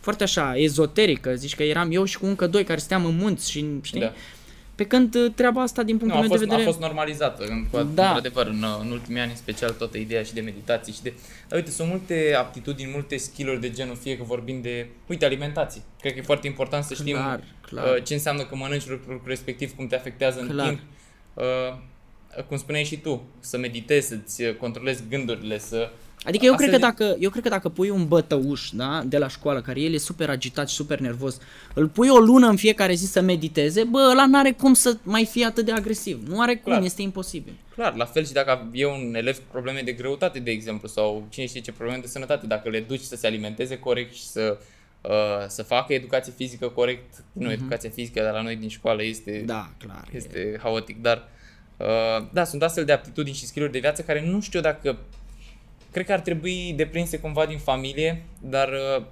[0.00, 3.50] foarte așa ezoterică, zici că eram eu și cu încă doi care stăteam în munți
[3.50, 4.00] și știi?
[4.00, 4.12] Da.
[4.76, 6.68] Pe când uh, treaba asta din Nu, punctul a meu fost, de vedere...
[6.68, 8.06] a fost normalizată, în, cu, Da.
[8.06, 11.12] într-adevăr, în, în ultimii ani, în special toată ideea și de meditații și de...
[11.48, 15.82] Dar uite, sunt multe aptitudini, multe skill-uri de genul, fie că vorbim de, uite, alimentație.
[16.00, 17.96] Cred că e foarte important să știm Clar, clar.
[17.96, 20.68] Uh, ce înseamnă că mănânci lucrul respectiv, cum te afectează în Clar.
[20.68, 20.80] timp.
[21.34, 25.90] Uh, cum spuneai și tu, să meditezi, să-ți uh, controlezi gândurile, să...
[26.26, 26.96] Adică eu Asta cred, că zic.
[26.96, 29.98] dacă, eu cred că dacă pui un bătăuș da, de la școală, care el e
[29.98, 31.38] super agitat și super nervos,
[31.74, 35.24] îl pui o lună în fiecare zi să mediteze, bă, ăla n-are cum să mai
[35.24, 36.22] fie atât de agresiv.
[36.28, 36.84] Nu are cum, Clar.
[36.84, 37.52] este imposibil.
[37.74, 41.26] Clar, la fel și dacă e un elev cu probleme de greutate, de exemplu, sau
[41.28, 44.58] cine știe ce probleme de sănătate, dacă le duci să se alimenteze corect și să,
[45.00, 45.10] uh,
[45.48, 49.70] să facă educație fizică corect, nu, educația fizică de la noi din școală este, Da,
[49.78, 50.08] clar.
[50.12, 51.28] este haotic, dar
[51.76, 54.96] uh, da, sunt astfel de aptitudini și skill de viață care nu știu dacă,
[55.92, 59.04] cred că ar trebui deprinse cumva din familie, dar uh,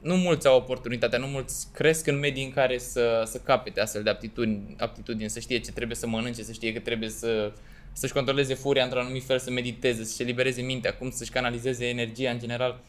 [0.00, 4.02] nu mulți au oportunitatea, nu mulți cresc în medii în care să, să capete astfel
[4.02, 7.52] de aptitudini, aptitudini, să știe ce trebuie să mănânce, să știe că trebuie să,
[7.92, 12.30] să-și controleze furia într-un anumit fel, să mediteze, să-și elibereze mintea, cum să-și canalizeze energia
[12.30, 12.80] în general.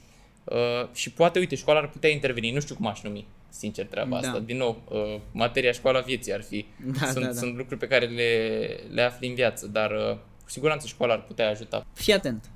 [0.44, 4.20] Uh, și poate, uite, școala ar putea interveni, nu știu cum aș numi, sincer, treaba
[4.20, 4.28] Da.
[4.28, 4.40] asta.
[4.40, 6.66] Din nou, uh, materia școala vieții ar fi.
[7.00, 7.38] Da, sunt, da, da.
[7.38, 11.24] sunt lucruri pe care le, le afli în viață, dar uh, cu siguranță școala ar
[11.24, 11.86] putea ajuta.
[11.94, 12.50] Fii atent.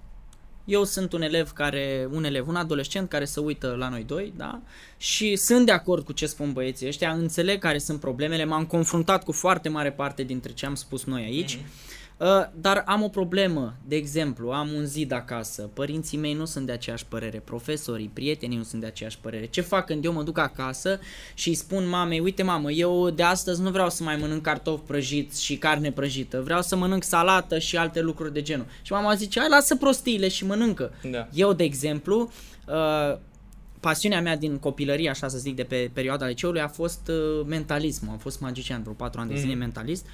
[0.66, 4.34] Eu sunt un elev care, un elev, un adolescent care se uită la noi doi,
[4.36, 4.62] da?
[4.98, 9.24] Și sunt de acord cu ce spun băieții ăștia, înțeleg care sunt problemele, m-am confruntat
[9.24, 11.54] cu foarte mare parte dintre ce am spus noi aici.
[11.54, 11.60] Uh,
[12.56, 16.72] dar am o problemă, de exemplu, am un zid acasă, părinții mei nu sunt de
[16.72, 19.46] aceeași părere, profesorii, prietenii nu sunt de aceeași părere.
[19.46, 21.00] Ce fac când eu mă duc acasă
[21.34, 24.84] și îi spun mamei, uite mamă, eu de astăzi nu vreau să mai mănânc cartofi
[24.88, 28.66] prăjiți și carne prăjită, vreau să mănânc salată și alte lucruri de genul.
[28.82, 30.92] Și mama zice, hai lasă prostiile și mănâncă.
[31.12, 31.28] Da.
[31.34, 32.32] Eu, de exemplu,
[32.68, 33.18] uh,
[33.80, 38.12] pasiunea mea din copilărie, așa să zic, de pe perioada liceului a fost uh, mentalismul.
[38.12, 39.60] Am fost magician vreo 4 ani de zile, Mhm.
[39.60, 40.06] mentalist.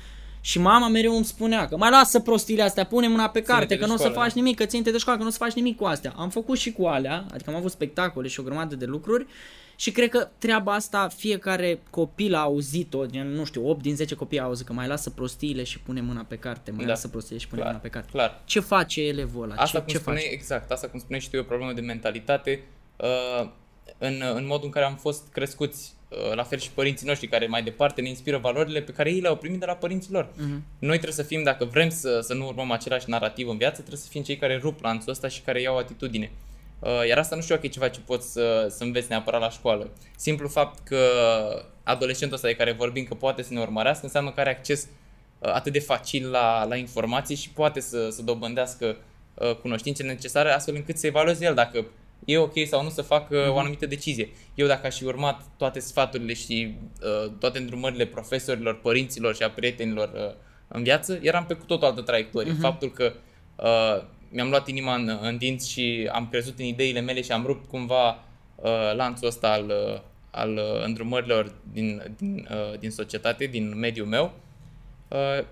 [0.42, 3.76] Și mama mereu îmi spunea că mai lasă prostiile astea, pune mâna pe carte, Ține-te
[3.76, 4.24] că de nu o să școală.
[4.28, 6.14] faci nimic, că ține de școală, că nu o să faci nimic cu astea.
[6.18, 9.26] Am făcut și cu alea, adică am avut spectacole și o grămadă de lucruri
[9.76, 14.16] și cred că treaba asta fiecare copil a auzit-o, gen, nu știu, 8 din 10
[14.16, 16.92] copii au auzit că mai lasă prostiile și pune mâna pe carte, mai Da.
[16.92, 18.10] lasă prostiile și pune Clar, mâna pe carte.
[18.12, 18.42] clar.
[18.46, 19.54] Ce face elevul ăla?
[19.56, 20.34] Asta ce, cum ce spuneai, face?
[20.36, 22.64] exact, asta cum spuneai și tu, e o problemă de mentalitate
[22.98, 23.50] uh,
[23.98, 25.99] în, în modul în care am fost crescuți, uh,
[26.34, 29.36] la fel și părinții noștri, care mai departe ne inspiră valorile pe care ei le-au
[29.36, 30.30] primit de la părinții lor.
[30.36, 30.64] Mhm.
[30.80, 33.98] Noi trebuie să fim, dacă vrem să, să nu urmăm același narativ în viață, trebuie
[34.02, 36.32] să fim cei care rup lanțul ăsta și care iau atitudine.
[36.80, 39.50] Uh, Iar asta nu știu dacă e ceva ce poți să, să înveți neapărat la
[39.50, 39.90] școală.
[40.16, 41.00] Simplu fapt că
[41.84, 44.88] adolescentul ăsta de care vorbim că poate să ne urmărească înseamnă că are acces
[45.40, 48.98] uh, atât de facil la, la informații și poate să, să dobândească
[49.34, 51.86] uh, cunoștințele necesare astfel încât să evalueze el dacă
[52.26, 53.56] e ok sau nu să facă Mhm.
[53.56, 54.30] o anumită decizie.
[54.56, 56.76] Eu dacă aș fi urmat toate sfaturile și
[57.26, 60.36] uh, toate îndrumările profesorilor, părinților și a prietenilor uh,
[60.68, 62.52] în viață, eram pe cu tot o altă traiectorie.
[62.52, 62.62] Mhm.
[62.62, 63.14] Faptul că
[63.56, 67.46] uh, mi-am luat inima în, în dinți și am crezut în ideile mele și am
[67.46, 68.10] rupt cumva
[68.56, 70.00] uh, lanțul ăsta al, uh,
[70.32, 74.32] al uh, îndrumărilor din, din, uh, din societate, din mediul meu.
[75.08, 75.46] Uh,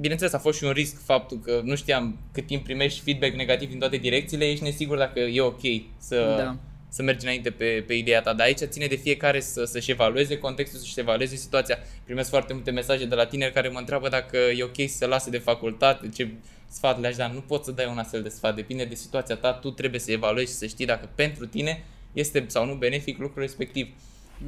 [0.00, 3.68] bineînțeles, a fost și un risc faptul că nu știam cât timp primești feedback negativ
[3.68, 5.60] din toate direcțiile, ești nesigur dacă e ok
[5.98, 6.56] să, Da.
[6.88, 8.32] să mergi înainte pe, pe ideea ta.
[8.32, 11.78] Dar aici ține de fiecare să, să-și evalueze contextul, să-și evalueze situația.
[12.04, 15.06] Primesc foarte multe mesaje de la tineri care mă întreabă dacă e ok să se
[15.06, 16.28] lase de facultate, ce
[16.68, 17.26] sfat le-aș da.
[17.26, 20.12] Nu poți să dai un astfel de sfat, depinde de situația ta, tu trebuie să
[20.12, 23.88] evaluezi și să știi dacă pentru tine este sau nu benefic lucrul respectiv.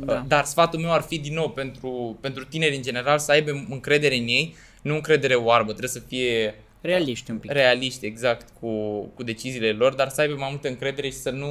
[0.05, 0.25] Da.
[0.29, 4.17] Dar sfatul meu ar fi din nou pentru, pentru tineri în general să aibă încredere
[4.17, 7.51] în ei, nu încredere oarbă, trebuie să fie Realiști un pic.
[7.51, 11.49] realiști exact cu, cu deciziile lor, dar să aibă mai multă încredere și să nu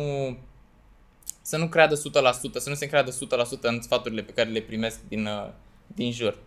[1.41, 1.99] să nu creadă 100%,
[2.57, 3.13] să nu se creadă 100%
[3.61, 5.49] în sfaturile pe care le primesc din, uh,
[5.95, 6.37] din jur.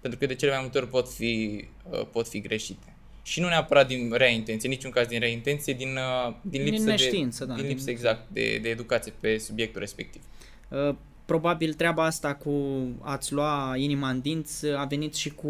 [0.00, 2.94] Pentru că de cele mai multe ori pot fi, uh, pot fi greșite.
[3.22, 6.72] Și nu neapărat din rea intenție, niciun caz din rea intenție, din, uh, din Din
[6.72, 10.22] lipsă, neștiință, de, da, din din- lipsă exact de, de educație pe subiectul respectiv.
[10.68, 12.52] Uh, Probabil treaba asta cu
[13.00, 15.48] a-ți lua inima în dinți a venit și cu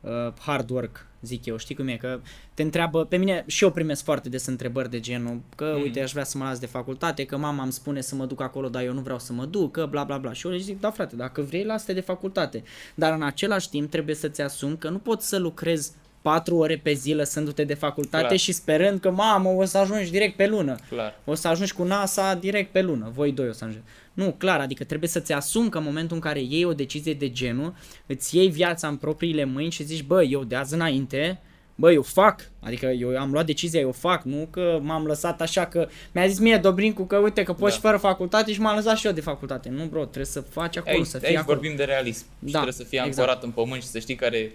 [0.00, 1.56] uh, hard work, zic eu.
[1.56, 1.96] Știi cum e?
[1.96, 2.20] Că
[2.54, 5.82] te întreabă, pe mine și eu primesc foarte des întrebări de genul că Mm.
[5.82, 8.40] uite aș vrea să mă las de facultate, că mama îmi spune să mă duc
[8.40, 10.32] acolo, dar eu nu vreau să mă duc, că bla bla bla.
[10.32, 12.62] Și eu le zic, da frate, dacă vrei, lasă de facultate.
[12.94, 15.92] Dar în același timp trebuie să-ți asumi că nu poți să lucrezi
[16.22, 18.38] patru ore pe zi lăsându-te de facultate Clar.
[18.38, 20.76] și sperând că mamă o să ajungi direct pe lună.
[20.88, 21.18] Clar.
[21.24, 23.84] O să ajungi cu NASA direct pe lună, voi doi o să ajungi.
[24.18, 27.30] Nu, clar, adică trebuie să-ți asumi că în momentul în care iei o decizie de
[27.30, 27.74] genul,
[28.06, 31.40] îți iei viața în propriile mâini și zici, bă, eu de azi înainte
[31.74, 35.66] bă, eu fac, adică eu am luat decizia, eu fac, nu că m-am lăsat așa
[35.66, 37.74] că mi-a zis mie Dobrincu că uite că poți Da.
[37.74, 39.68] și fără facultate și m-am lăsat și eu de facultate.
[39.68, 41.56] Nu, bro, trebuie să faci acolo, Aici, să fii aici acolo.
[41.58, 43.18] vorbim de realism și Da, trebuie să fii exact.
[43.18, 44.52] ancorat în pământ și să știi care,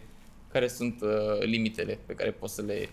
[0.52, 1.10] care sunt uh,
[1.46, 2.90] limitele pe care poți să le...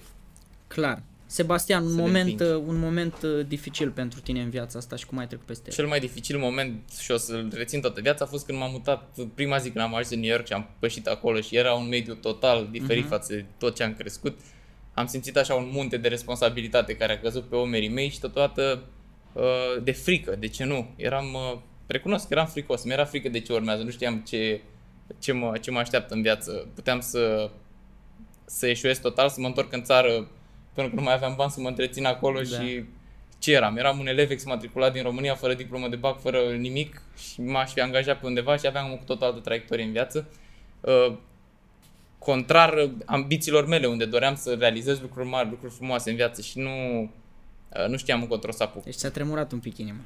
[0.66, 1.03] Clar.
[1.31, 2.53] Sebastian, un Să le moment, împingi.
[2.53, 5.64] uh, un moment uh, dificil pentru tine în viața asta și cum ai trecut peste
[5.68, 5.74] el.
[5.74, 9.09] Cel mai dificil moment și o să-l rețin toată viața a fost când m-am mutat
[9.35, 11.89] prima zi când am ajuns în New York și am pășit acolo și era un
[11.89, 13.11] mediu total diferit Mhm.
[13.12, 14.39] față de tot ce am crescut.
[14.95, 18.83] Am simțit așa un munte de responsabilitate care a căzut pe omerii mei și totodată
[19.33, 19.43] uh,
[19.83, 20.37] de frică.
[20.39, 20.91] De ce nu?
[20.97, 24.61] Eram, uh, recunosc că eram fricos, mi-era frică de ce urmează, nu știam ce,
[25.18, 26.68] ce, mă, ce mă așteaptă în viață.
[26.74, 27.51] Puteam să,
[28.45, 30.28] să eșuez total, să mă întorc în țară
[30.81, 32.45] până când nu mai aveam bani să mă întrețin acolo Da.
[32.45, 32.85] și
[33.39, 33.76] ce eram?
[33.76, 37.81] Eram un elev exmatriculat din România fără diplomă de bac, fără nimic și m-aș fi
[37.81, 40.28] angajat pe undeva și aveam o cu totul altă traiectorie în viață.
[40.81, 41.12] Uh,
[42.18, 46.59] contrar uh, ambițiilor mele, unde doream să realizez lucruri mari, lucruri frumoase în viață și
[46.59, 48.85] nu, uh, nu știam încotro să apuc.
[48.85, 50.01] Deci ți-a tremurat un pic inima.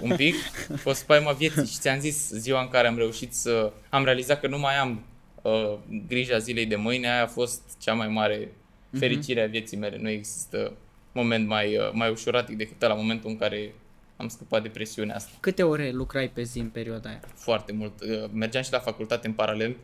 [0.00, 0.34] Un pic,
[0.74, 3.72] a fost spaima vieții și ți-am zis ziua în care am reușit să...
[3.90, 5.04] Am realizat că nu mai am
[5.42, 5.74] uh,
[6.06, 8.52] grija zilei de mâine, aia a fost cea mai mare
[8.90, 9.98] fericire a vieții mele.
[9.98, 10.72] Nu există
[11.12, 13.74] moment mai, uh, mai ușuratic decât la momentul în care
[14.16, 15.30] am scăpat de presiunea asta.
[15.40, 17.20] Câte ore lucrai pe zi în perioada aia?
[17.34, 18.00] Foarte mult.
[18.00, 19.76] Uh, Mergeam și la facultate în paralel,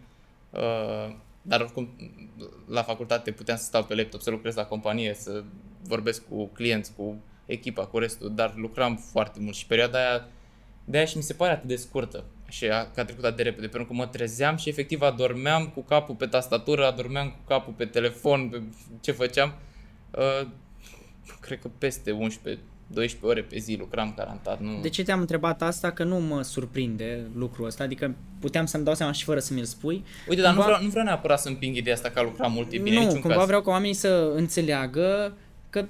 [0.50, 1.88] uh, dar oricum
[2.68, 5.44] la facultate puteam să stau pe laptop, să lucrez la companie, să
[5.82, 10.28] vorbesc cu clienți, cu echipa, cu restul, dar lucram foarte mult și perioada aia
[10.84, 13.36] de aia și mi se pare atât de scurtă și a, că a trecut atât
[13.36, 17.38] de repede, pentru că mă trezeam și efectiv adormeam cu capul pe tastatură, adormeam cu
[17.46, 18.62] capul pe telefon, pe
[19.00, 19.54] ce făceam.
[20.10, 20.46] Uh,
[21.40, 24.60] cred că peste 11 12 ore pe zi lucram garantat.
[24.60, 24.80] Nu...
[24.80, 25.90] De ce te-am întrebat asta?
[25.92, 29.64] Că nu mă surprinde lucrul ăsta, adică puteam să-mi dau seama și fără să mi-l
[29.64, 30.04] spui.
[30.28, 32.50] Uite, dar nu Cumva- vreau, nu vreau neapărat să împing ideea asta că a lucrat
[32.50, 33.46] mult, e bine, nu, niciun cumva caz.
[33.46, 35.36] vreau ca oamenii să înțeleagă
[35.70, 35.84] că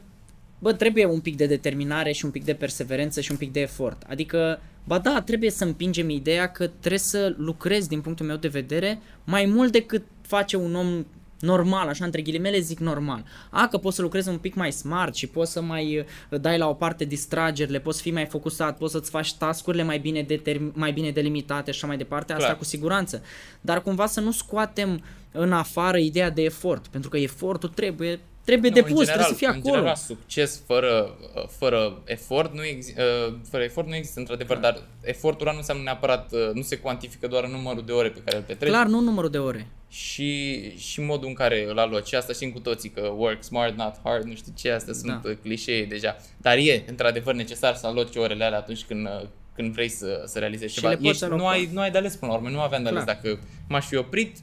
[0.58, 3.60] bă, trebuie un pic de determinare și un pic de perseverență și un pic de
[3.60, 4.02] efort.
[4.08, 8.48] Adică, ba da, trebuie să împingem ideea că trebuie să lucrezi, din punctul meu de
[8.48, 11.04] vedere, mai mult decât face un om
[11.42, 13.24] normal, așa între ghilimele zic normal.
[13.50, 15.98] A, că poți să lucrezi un pic mai smart și poți să mai
[16.30, 19.82] uh, dai la o parte distragerile, poți să fii mai focusat, poți să-ți faci tascurile
[19.82, 22.58] mai bine, determ- mai bine delimitate și așa mai departe, asta Clar.
[22.58, 23.22] cu siguranță.
[23.60, 25.02] Dar cumva să nu scoatem
[25.32, 29.34] în afară ideea de efort, pentru că efortul trebuie trebuie Nu, în depus, trebuie să
[29.34, 29.74] fie în acolo.
[29.74, 31.16] general, succes fără,
[31.58, 34.62] fără efort nu, exi- uh, fără efort nu există într-adevăr, Da.
[34.70, 38.08] dar efortul ăla nu înseamnă neapărat, uh, nu se cuantifică doar în numărul de ore
[38.10, 39.66] pe care îl petreci Clar, nu numărul de ore.
[39.88, 42.06] și, și modul în care îl aloci.
[42.06, 45.06] Și asta știm cu toții, că work smart, not hard, nu știu ce, astea sunt
[45.22, 45.28] Da.
[45.30, 46.16] uh, clișee deja.
[46.36, 50.38] Dar e într-adevăr necesar să aloci orele alea atunci când, uh, când vrei să, să
[50.38, 50.88] realizezi Și ceva.
[50.92, 51.50] le poți Ești, nu, aloca.
[51.50, 53.02] ai, nu ai de ales până la urmă, nu aveam de ales.
[53.02, 53.16] Clar.
[53.22, 53.38] Dacă
[53.68, 54.36] m-aș fi oprit,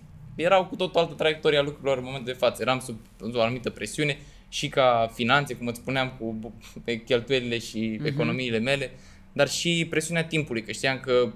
[0.43, 2.61] erau cu tot o altă traiectorie a lucrurilor în momentul de față.
[2.61, 2.97] Eram sub
[3.35, 4.17] o anumită presiune
[4.49, 8.05] și ca finanțe, cum îți spuneam, cu bu- pe cheltuielile și Mhm.
[8.05, 8.91] economiile mele,
[9.31, 11.31] dar și presiunea timpului, că știam că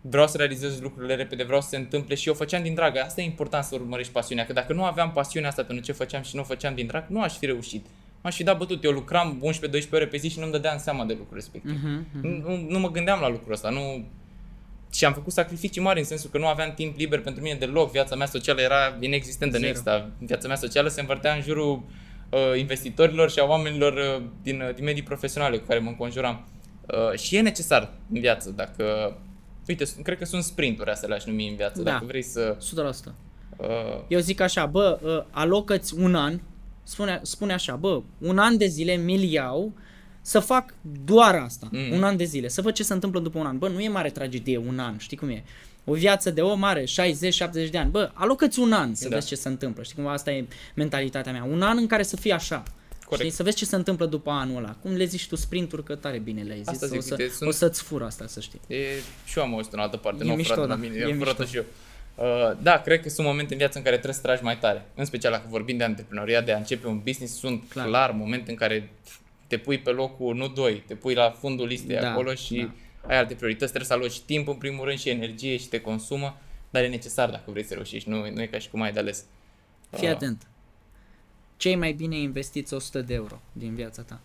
[0.00, 2.96] vreau să realizez lucrurile repede, vreau să se întâmple și eu făceam din drag.
[2.96, 6.22] Asta e important să urmărești pasiunea, că dacă nu aveam pasiunea asta pentru ce făceam
[6.22, 7.86] și nu o făceam din drag, nu aș fi reușit.
[8.22, 8.84] M-aș fi dat bătut.
[8.84, 11.70] Eu lucram 11-12 ore pe zi și nu-mi dădeam seama de lucrul respectiv.
[11.82, 12.26] Mhm, mhm.
[12.48, 14.04] Nu, nu mă gândeam la lucrul ăsta, nu...
[14.92, 17.90] Și am făcut sacrificii mari în sensul că nu aveam timp liber pentru mine deloc.
[17.90, 19.68] Viața mea socială era inexistentă, nu Zero.
[19.70, 20.10] exista.
[20.18, 21.82] Viața mea socială se învârtea în jurul
[22.30, 26.46] uh, investitorilor și a oamenilor uh, din, uh, din medii profesionale cu care mă înconjuram.
[26.86, 29.16] Uh, și e necesar în viață dacă...
[29.68, 31.82] Uite, sunt- cred că sunt sprinturi astea le-aș numi în viață.
[31.82, 31.90] Da.
[31.90, 32.56] Dacă vrei să...
[33.10, 33.12] 100%.
[33.56, 33.66] Uh,
[34.08, 36.40] Eu zic așa, bă, uh, alocă-ți un an,
[36.82, 39.72] spune, spune așa, bă, un an de zile mi-l iau
[40.22, 41.78] să fac doar asta, Mm.
[41.80, 41.92] mm.
[41.96, 43.58] un an de zile, să văd ce se întâmplă după un an.
[43.58, 45.44] Bă, nu e mare tragedie un an, știi cum e?
[45.84, 47.90] O viață de om are 60-70 de ani.
[47.90, 49.14] Bă, alocă-ți un an să Da.
[49.14, 49.82] vezi ce se întâmplă.
[49.82, 51.44] Știi cum asta e mentalitatea mea.
[51.44, 52.62] Un an în care să fie așa.
[53.04, 53.20] Corect.
[53.28, 53.30] Știi?
[53.36, 54.76] Să vezi ce se întâmplă după anul ăla.
[54.82, 56.68] Cum le zici tu sprinturi, că tare bine le-ai zis.
[56.68, 58.60] Asta zic, o, să, uite, sunt- o să-ți fur asta, să știi.
[58.66, 58.76] E,
[59.24, 60.80] și eu am auzit în altă parte, E nu mișto, furat la da.
[60.80, 61.44] mine, E am furat-o mișto.
[61.44, 61.64] și eu.
[62.50, 64.84] Uh, da, cred că sunt momente în viață în care trebuie să tragi mai tare.
[64.94, 67.86] În special dacă vorbim de antreprenoriat, de a începe un business, sunt Clar.
[67.86, 68.90] clar, clar momente în care
[69.56, 73.08] te pui pe locul, nu doi, te pui la fundul listei Da, acolo și da.
[73.08, 73.72] ai alte priorități.
[73.72, 76.36] Trebuie să aloci timp în primul rând și energie și te consumă,
[76.70, 78.98] dar e necesar dacă vrei să reușești, nu, nu e ca și cum ai de
[78.98, 79.24] ales.
[79.90, 80.46] Fii Uh, atent.
[81.56, 84.20] Cei mai bine investiți 100 de euro din viața ta.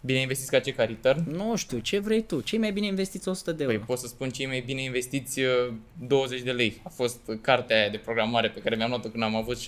[0.00, 1.30] Bine investiți ca ce ca return?
[1.36, 2.40] Nu știu, ce vrei tu?
[2.40, 3.86] Cei mai bine investiți 100 de Păi euro.
[3.86, 5.72] pot să spun cei mai bine investiți uh,
[6.06, 6.80] 20 de lei.
[6.84, 9.62] A fost cartea aia de programare pe care mi-am luat-o când am avut 6-7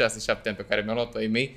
[0.45, 1.57] ani, pe care mi-au luat-o ai mei.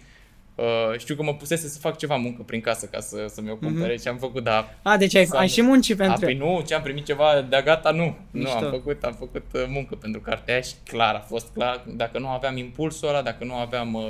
[0.56, 0.66] Uh,
[0.98, 3.98] știu că mă pusese să fac ceva muncă prin casă ca să, să mi-o cumpere
[3.98, 6.36] și am făcut, dar A, deci ai, Să ai am- și muncit a, pentru păi
[6.36, 8.16] nu, ce am primit ceva de gata, nu.
[8.32, 8.60] Mișto.
[8.60, 11.84] Nu, am făcut, am făcut uh, muncă pentru cartea aia și clar, a fost clar.
[11.88, 14.10] Dacă nu aveam impulsul ăla, dacă nu aveam uh,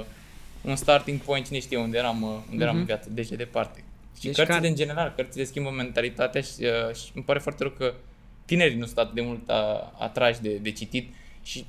[0.62, 2.80] un starting point, cine știe unde eram, uh, unde eram Mhm.
[2.82, 3.84] în viață, deci de departe.
[4.18, 7.64] Și Deci cărțile care- în general, cărțile schimbă mentalitatea și, uh, și îmi pare foarte
[7.64, 7.94] rău că
[8.46, 11.66] tinerii nu sunt atât de mult a, atrași de, de citit și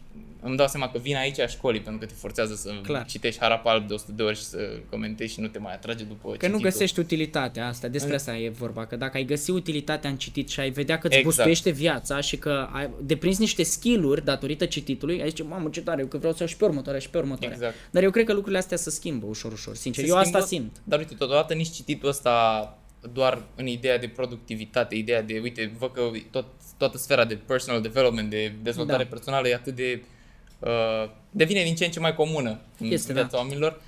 [0.46, 3.04] îmi dau seama că vin aici a școlii pentru că te forțează să Clar.
[3.04, 4.58] citești harap alb de 100 de ori și să
[4.90, 6.60] comentezi și nu te mai atrage după Că nu cititul.
[6.60, 10.48] găsești utilitatea asta, despre În- asta e vorba, că dacă ai găsi utilitatea în citit
[10.48, 11.34] și ai vedea că îți Exact.
[11.36, 16.04] bustuiește viața și că ai deprinzi niște skill-uri datorită cititului, ai zice, mamă ce tare,
[16.06, 17.56] că vreau să iau și pe următoarea și pe următoarea.
[17.56, 17.74] Exact.
[17.90, 20.04] Dar eu cred că lucrurile astea se schimbă ușor, ușor, sincer.
[20.04, 20.76] Se eu schimbă, asta simt.
[20.84, 22.78] Dar uite, totodată nici cititul ăsta
[23.12, 27.80] doar în ideea de productivitate, ideea de, uite, văd că tot, toată sfera de personal
[27.80, 29.08] development, de dezvoltare Da.
[29.08, 30.02] personală e atât de...
[30.58, 33.36] Uh, devine din ce în ce mai comună în Este, viața da.
[33.38, 33.80] oamenilor.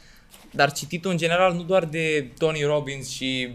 [0.51, 3.49] Dar cititul în general, nu doar de Tony Robbins și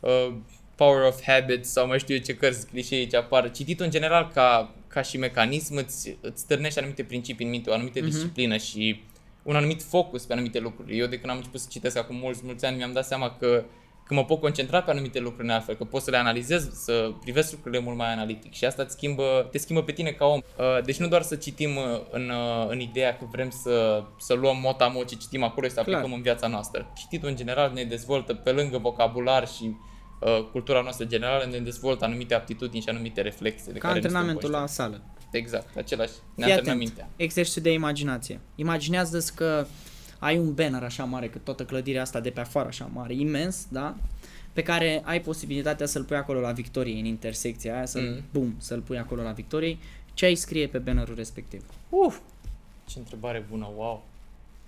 [0.00, 0.32] uh,
[0.74, 3.50] Power of Habits sau mai știu eu ce cărți clișee ce apar.
[3.50, 7.72] Cititul în general ca, ca și mecanism îți, îți stârnește anumite principii în minte, o
[7.72, 8.08] anumită Mhm.
[8.08, 9.02] disciplină și
[9.42, 10.98] un anumit focus pe anumite lucruri.
[10.98, 13.64] Eu de când am început să citesc acum mulți, mulți ani mi-am dat seama că
[14.04, 17.10] că mă pot concentra pe anumite lucruri în altfel, că pot să le analizez, să
[17.20, 20.40] privesc lucrurile mult mai analitic și asta îți schimbă, te schimbă pe tine ca om.
[20.58, 24.34] Uh, Deci nu doar să citim uh, în, uh, în ideea că vrem să, să
[24.34, 26.14] luăm motamo ce citim acolo și să aplicăm Clar.
[26.16, 26.92] în viața noastră.
[26.96, 29.76] Cititul în general ne dezvoltă pe lângă vocabular și
[30.20, 34.00] uh, cultura noastră generală, ne dezvoltă anumite aptitudini și anumite reflexe de Ca care nu
[34.00, 34.92] suntem antrenamentul la conștienți.
[34.94, 35.08] sală.
[35.30, 36.12] Exact, același.
[36.34, 36.78] Ne Fii antrenăm atent.
[36.78, 37.08] mintea.
[37.16, 38.40] Exercițiu de imaginație.
[38.54, 39.66] Imaginează-ți că
[40.24, 43.66] ai un banner așa mare, că toată clădirea asta de pe afară așa mare, imens,
[43.70, 43.96] da?
[44.52, 48.22] Pe care ai posibilitatea să-l pui acolo la Victoriei, în intersecția aia, să-l, Mm.
[48.32, 49.78] bum, să-l pui acolo la Victoriei.
[50.14, 51.64] Ce ai scrie pe bannerul respectiv?
[51.88, 52.18] Uf,
[52.86, 54.04] ce întrebare bună, wow.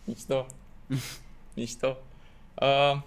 [0.05, 0.47] Mișto.
[1.57, 1.97] Mișto.
[2.55, 3.01] Uh,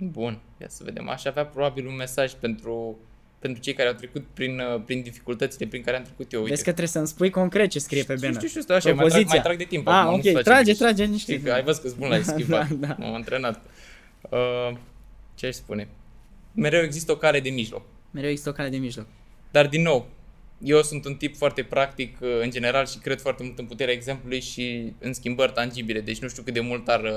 [0.00, 1.08] bun, ia să vedem.
[1.08, 2.96] Aș avea probabil un mesaj pentru,
[3.46, 6.38] pentru cei care au trecut prin, uh, prin dificultățile prin care am trecut eu.
[6.40, 8.36] Uite, Vezi că trebuie să-mi spui concret ce scrie pe știu, banner.
[8.36, 9.42] știu, știu, știu, așa, mai trag, mai Propoziția.
[9.42, 9.86] trag de timp.
[9.88, 10.78] Ah, acum, nu-ți ok, face trage, griji.
[10.78, 11.40] trage Știi niște.
[11.42, 12.68] că ai văzut că sunt bun la eschivat.
[12.68, 12.96] Da, da.
[12.98, 13.60] M-am antrenat.
[14.30, 14.76] Uh,
[15.34, 15.88] ce aș spune?
[16.52, 17.82] Mereu există o cale de mijloc.
[18.10, 19.06] Mereu există o cale de mijloc.
[19.50, 20.08] Dar din nou,
[20.62, 23.94] eu sunt un tip foarte practic uh, în general și cred foarte mult în puterea
[23.94, 26.00] exemplului și în schimbări tangibile.
[26.00, 27.10] Deci nu știu cât de mult ar, uh,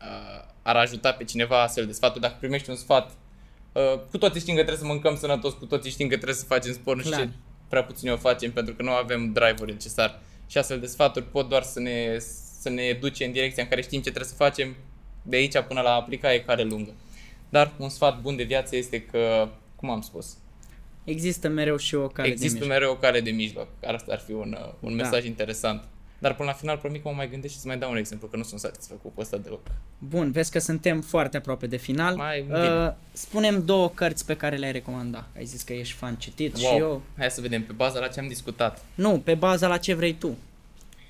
[0.00, 2.20] uh, ar ajuta pe cineva astfel de sfaturi.
[2.20, 3.12] Dacă primești un sfat,
[3.72, 6.44] uh, cu toții știm că trebuie să mâncăm sănătos, cu toții știm că trebuie să
[6.44, 7.26] facem sport, nu știu Clar.
[7.28, 7.32] ce
[7.68, 10.20] prea puțin o facem pentru că nu avem drive-ul necesar.
[10.46, 12.18] Și astfel de sfaturi pot doar să ne,
[12.60, 14.76] să ne duce în direcția în care știm ce trebuie să facem
[15.22, 16.90] de aici până la a aplica e care lungă.
[17.48, 20.36] Dar un sfat bun de viață este că, cum am spus,
[21.04, 22.78] Există mereu și o cale Există de mijloc.
[22.78, 23.68] mereu o cale de mijloc.
[23.86, 25.02] Asta ar fi un, uh, un Da.
[25.02, 25.84] mesaj interesant.
[26.18, 28.28] Dar până la final, promit că mă mai gândesc și să mai dau un exemplu,
[28.28, 29.60] că nu sunt satisfăcut cu ăsta deloc.
[29.98, 32.16] Bun, vezi că suntem foarte aproape de final.
[32.16, 32.86] Mai bine.
[32.86, 35.26] uh, spunem două cărți pe care le-ai recomanda.
[35.36, 37.02] Ai zis că ești fan citit și eu...
[37.16, 38.84] Hai să vedem, pe baza la ce am discutat.
[38.94, 40.36] Nu, pe baza la ce vrei tu.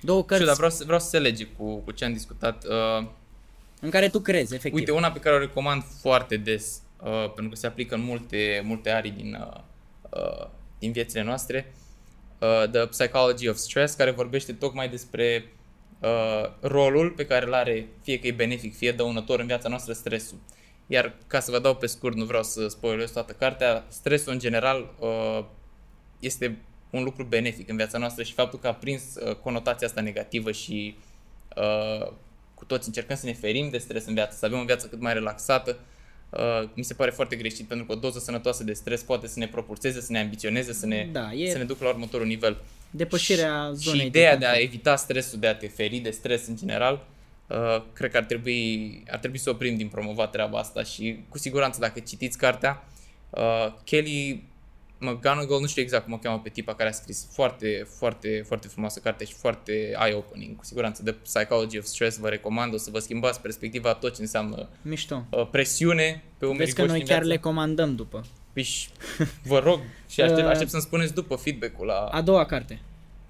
[0.01, 2.65] Două cărți Știu, dar vreau să, vreau să se lege cu, cu ce am discutat.
[2.65, 3.07] Uh,
[3.81, 4.79] în care tu crezi, efectiv.
[4.79, 8.63] uite, una pe care o recomand foarte des, uh, pentru că se aplică în multe,
[8.65, 9.61] multe arii din, uh,
[10.11, 10.49] uh,
[10.79, 11.88] din viețile noastre, uh,
[12.71, 15.53] The Psychology of Stress, care vorbește tocmai despre
[16.01, 19.93] uh, rolul pe care îl are, fie că e benefic, fie dăunător în viața noastră,
[19.93, 20.39] stresul.
[20.87, 24.39] Iar ca să vă dau pe scurt, nu vreau să spoilez toată cartea, stresul în
[24.39, 25.45] general uh,
[26.19, 26.59] este
[26.91, 30.53] un lucru benefic în viața noastră și faptul că a prins uh, conotația asta negativă
[30.53, 30.97] și
[31.57, 32.13] uh,
[32.55, 35.01] cu toți încercăm să ne ferim de stres în viață, să avem o viață cât
[35.01, 35.98] mai relaxată, uh,
[36.75, 39.49] mi se pare foarte greșit pentru că o doză sănătoasă de stres poate să ne
[39.49, 42.57] propulseze, să ne ambiționeze, să ne, Da, e- să ne ducă la următorul nivel.
[42.91, 44.69] Depășirea Și- zonei Și ideea de a confort.
[44.69, 47.07] evita stresul, de a te feri de stres în general,
[47.47, 51.39] uh, cred că ar trebui, ar trebui să oprim din promovat treaba asta și cu
[51.39, 52.85] siguranță dacă citiți cartea,
[53.31, 54.43] uh, Kelly
[54.99, 58.69] McGonagall, nu știu exact cum o cheamă pe tipa care a scris foarte, foarte, foarte
[58.69, 59.73] frumoasă carte și foarte
[60.05, 61.03] eye-opening, cu siguranță.
[61.03, 65.25] The Psychology of Stress vă recomand, o să vă schimbați perspectiva tot ce înseamnă Mișto.
[65.31, 67.33] uh, presiune pe umerii Vezi că voștri noi în chiar viață.
[67.35, 68.25] le comandăm după.
[68.53, 68.89] Păi și
[69.43, 71.99] vă rog și aștept, Uh, aștept să-mi spuneți după feedback-ul la...
[71.99, 72.81] A doua carte.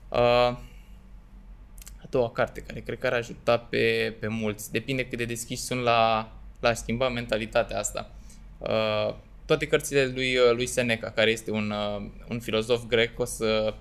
[0.09, 4.73] Uh, a doua carte care cred că ar ajuta pe, pe mulți.
[4.73, 8.11] Depinde cât de deschiși sunt la, la a schimba mentalitatea asta.
[8.59, 9.15] Uh,
[9.49, 13.75] toate cărțile lui, uh, lui Seneca, care este un, uh, un filozof grec, o să...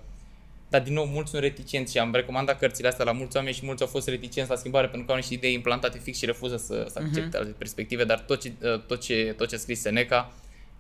[0.70, 3.66] Dar din nou, mulți sunt reticenți și am recomandat cărțile astea la mulți oameni și
[3.66, 6.58] mulți au fost reticenți la schimbare pentru că au niște idei implantate fix și refuză
[6.58, 9.82] să, să accepte alte perspective, dar tot ce, uh, tot ce, tot ce a scris
[9.82, 10.32] Seneca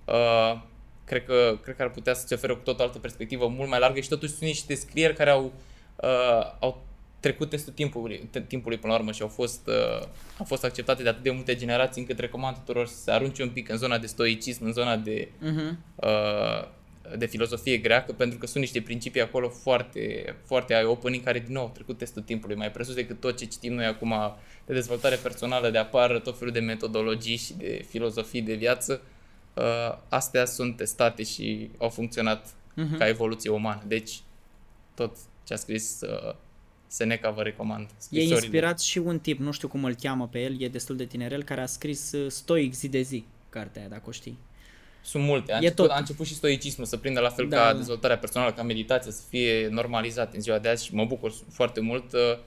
[0.05, 0.61] uh,
[1.05, 3.79] cred, că, cred că ar putea să-ți ofere cu tot o altă perspectivă mult mai
[3.79, 5.53] largă și totuși sunt niște scrieri care au,
[5.95, 6.85] uh, au
[7.19, 10.07] trecut testul timpului, te- timpului până la urmă și au fost, uh,
[10.37, 13.49] au fost acceptate de atât de multe generații încât recomand tuturor să se arunce un
[13.49, 15.75] pic în zona de stoicism, în zona de Uh-huh.
[15.95, 16.67] uh,
[17.17, 21.63] de filozofie greacă, pentru că sunt niște principii acolo foarte, foarte eye-opening, care din nou
[21.63, 24.13] au trecut testul timpului, mai presus decât tot ce citim noi acum
[24.65, 29.01] de dezvoltare personală, de apar tot felul de metodologii și de filozofii de viață.
[29.53, 32.97] Uh, astea sunt testate și au funcționat uh-huh.
[32.97, 33.83] ca evoluție umană.
[33.87, 34.19] Deci,
[34.95, 36.35] tot ce a scris uh,
[36.87, 37.89] Seneca vă recomand.
[38.09, 41.05] E inspirat și un tip, nu știu cum îl cheamă pe el, e destul de
[41.05, 44.37] tinerel, care a scris uh, Stoic zi de zi, cartea aia, dacă o știi.
[45.01, 45.53] Sunt multe.
[45.53, 45.95] A, e început, tot.
[45.95, 47.77] a început și stoicismul să prindă la fel da, ca da.
[47.77, 51.79] dezvoltarea personală, ca meditația, să fie normalizat în ziua de azi și mă bucur foarte
[51.79, 52.13] mult.
[52.13, 52.37] Uh,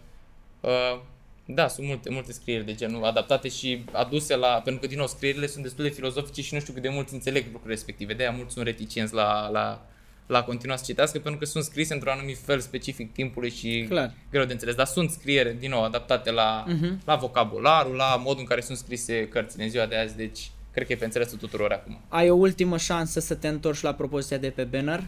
[0.61, 1.01] uh,
[1.45, 4.61] da, sunt multe, multe scrieri de genul adaptate și aduse la...
[4.65, 7.09] Pentru că, din nou, scrierile sunt destul de filozofice și nu știu cât de mult
[7.09, 8.15] înțeleg lucrurile respective.
[8.15, 9.87] De-aia mulți sunt reticenți la, la,
[10.31, 14.13] la continua să citească pentru că sunt scrise într-un anumit fel specific timpului și Clar.
[14.31, 14.75] greu de înțeles.
[14.75, 17.05] Dar sunt scriere, din nou, adaptate la, uh-huh.
[17.05, 20.17] la vocabularul, la modul în care sunt scrise cărțile în ziua de azi.
[20.17, 22.01] Deci, cred că e pe înțelesul tuturor acum.
[22.09, 25.03] Ai o ultimă șansă să te întorci la propoziția de pe banner?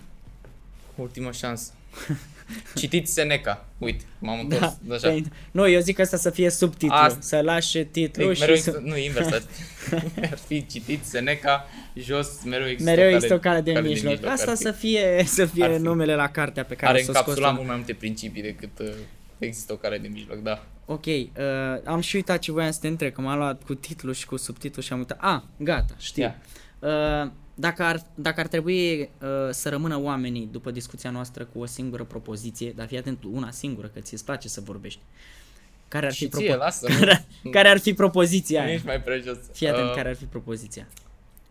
[0.95, 1.73] Ultimă șansă.
[2.74, 3.68] Citiți Seneca.
[3.78, 4.76] Uite, m-am întors.
[4.80, 5.09] Da, așa.
[5.09, 6.97] Păi, nu, eu zic asta să fie subtitlu.
[6.97, 7.18] Asta.
[7.20, 8.80] Să lași titlul păi, și mereu să...
[8.82, 9.26] Nu, invers.
[10.30, 14.05] ar fi citit Seneca, jos mereu există mereu există o cale de, cale mijloc.
[14.05, 14.32] de mijloc.
[14.32, 15.82] Asta să fie, să fie fi.
[15.82, 18.93] numele la cartea pe care Are să încapsulat mult mai multe principii decât uh,
[19.38, 20.66] există o cale de mijloc, da.
[20.84, 21.24] Ok, uh,
[21.84, 24.36] am și uitat ce voiam să te întreb, că m-am luat cu titlul și cu
[24.36, 25.18] subtitlul și am uitat.
[25.20, 26.22] Ah, gata, știu.
[26.22, 27.24] Yeah.
[27.24, 31.66] Uh, dacă ar, dacă ar trebui uh, să rămână oamenii după discuția noastră cu o
[31.66, 35.00] singură propoziție, dar fii atent, una singură, că ți-e place să vorbești,
[35.88, 38.80] care ar, fi, propo- ție, lasă, care, care ar fi propoziția aia?
[38.84, 39.36] mai prejos.
[39.53, 40.88] Fii atent, uh, care ar fi propoziția?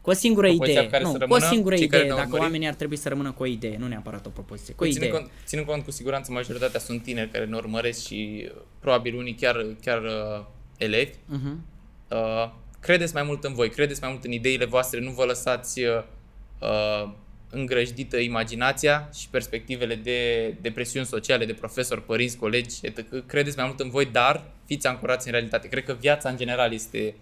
[0.01, 0.89] Cu o singură idee.
[0.91, 2.07] Nu, rămână, cu o singură idee.
[2.07, 2.41] Dacă urmări...
[2.41, 4.73] oamenii ar trebui să rămână cu o idee, nu neapărat o propoziție.
[4.73, 5.09] Cu o idee.
[5.09, 9.33] Cont, ținând cont, cu siguranță, majoritatea sunt tineri care ne urmăresc și uh, probabil unii
[9.33, 10.45] chiar, chiar uh,
[10.77, 11.11] elevi.
[11.11, 11.55] Uh-huh.
[12.07, 12.51] Uh,
[12.81, 16.03] credeți mai mult în voi, credeți mai mult în ideile voastre, nu vă lăsați uh,
[16.59, 17.11] uh,
[17.49, 23.25] îngrăjdită imaginația și perspectivele de, de presiuni sociale, de profesori, părinți, colegi, etc.
[23.25, 25.67] Credeți mai mult în voi, dar fiți ancorați în realitate.
[25.67, 27.15] Cred că viața în general este,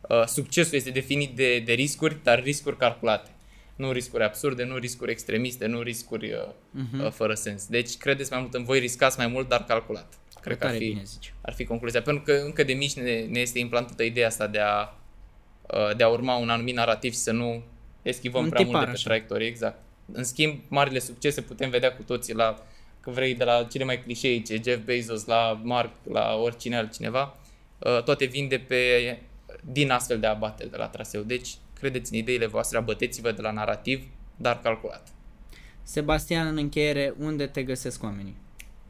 [0.00, 3.30] uh, succesul este definit de, de riscuri, dar riscuri calculate.
[3.76, 7.04] Nu riscuri absurde, nu riscuri extremiste, nu riscuri uh, uh-huh.
[7.04, 7.66] uh, fără sens.
[7.66, 10.18] Deci credeți mai mult în voi, riscați mai mult, dar calculat.
[10.42, 11.34] Cred că ar fi, bine zici.
[11.40, 12.02] ar fi concluzia.
[12.02, 14.94] Pentru că încă de mici ne, ne este implantată ideea asta de a,
[15.74, 17.62] uh, de a urma un anumit narativ și să nu
[18.02, 19.02] eschivăm un prea mult de pe așa.
[19.04, 19.78] traiectorie, exact.
[20.12, 22.66] În schimb, marile succese putem vedea cu toții la,
[23.00, 27.36] că vrei, de la cele mai clișeice, Jeff Bezos, la Mark, la oricine altcineva,
[27.78, 29.18] uh, toate vin de pe,
[29.72, 31.22] din astfel de abateri de la traseu.
[31.22, 35.08] Deci, credeți în ideile voastre, abăteți-vă de la narativ, dar calculat.
[35.82, 38.36] Sebastian, în încheiere, unde te găsesc oamenii?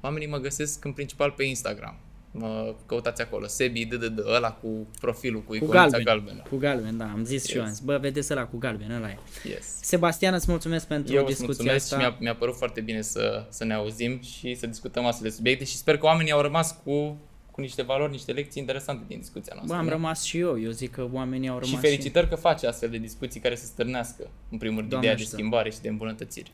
[0.02, 1.98] Oamenii mă găsesc în principal pe Instagram
[2.32, 6.42] mă căutați acolo, Sebi, d, d, d, ăla cu profilul, cu iconița galben, galbenă.
[6.50, 7.46] Cu galben, da, am zis yes.
[7.46, 9.18] și eu, am zis, bă, vedeți ăla cu galben, ăla e.
[9.44, 9.78] Yes.
[9.80, 11.96] Sebastian, îți mulțumesc pentru eu discuția mulțumesc asta.
[11.96, 15.34] și mi-a, mi-a părut foarte bine să, să ne auzim și să discutăm astfel de
[15.34, 17.16] subiecte și sper că oamenii au rămas cu
[17.50, 19.76] cu niște valori, niște lecții interesante din discuția noastră.
[19.76, 22.30] Bă, am rămas și eu, eu zic că oamenii au rămas Și felicitări și...
[22.30, 25.80] că face astfel de discuții care să stârnească, în primul rând, ideea de schimbare și
[25.80, 26.50] de îmbunătățire.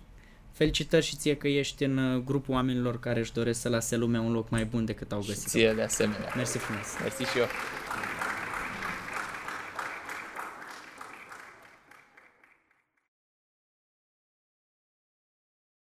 [0.52, 4.20] Felicitări și ție că ești în uh, grupul oamenilor care își doresc să lase lumea
[4.20, 5.48] un loc mai bun decât au găsit.
[5.48, 6.32] ție de asemenea.
[6.36, 6.86] Mersi frumos.
[7.00, 7.46] Mersi și eu.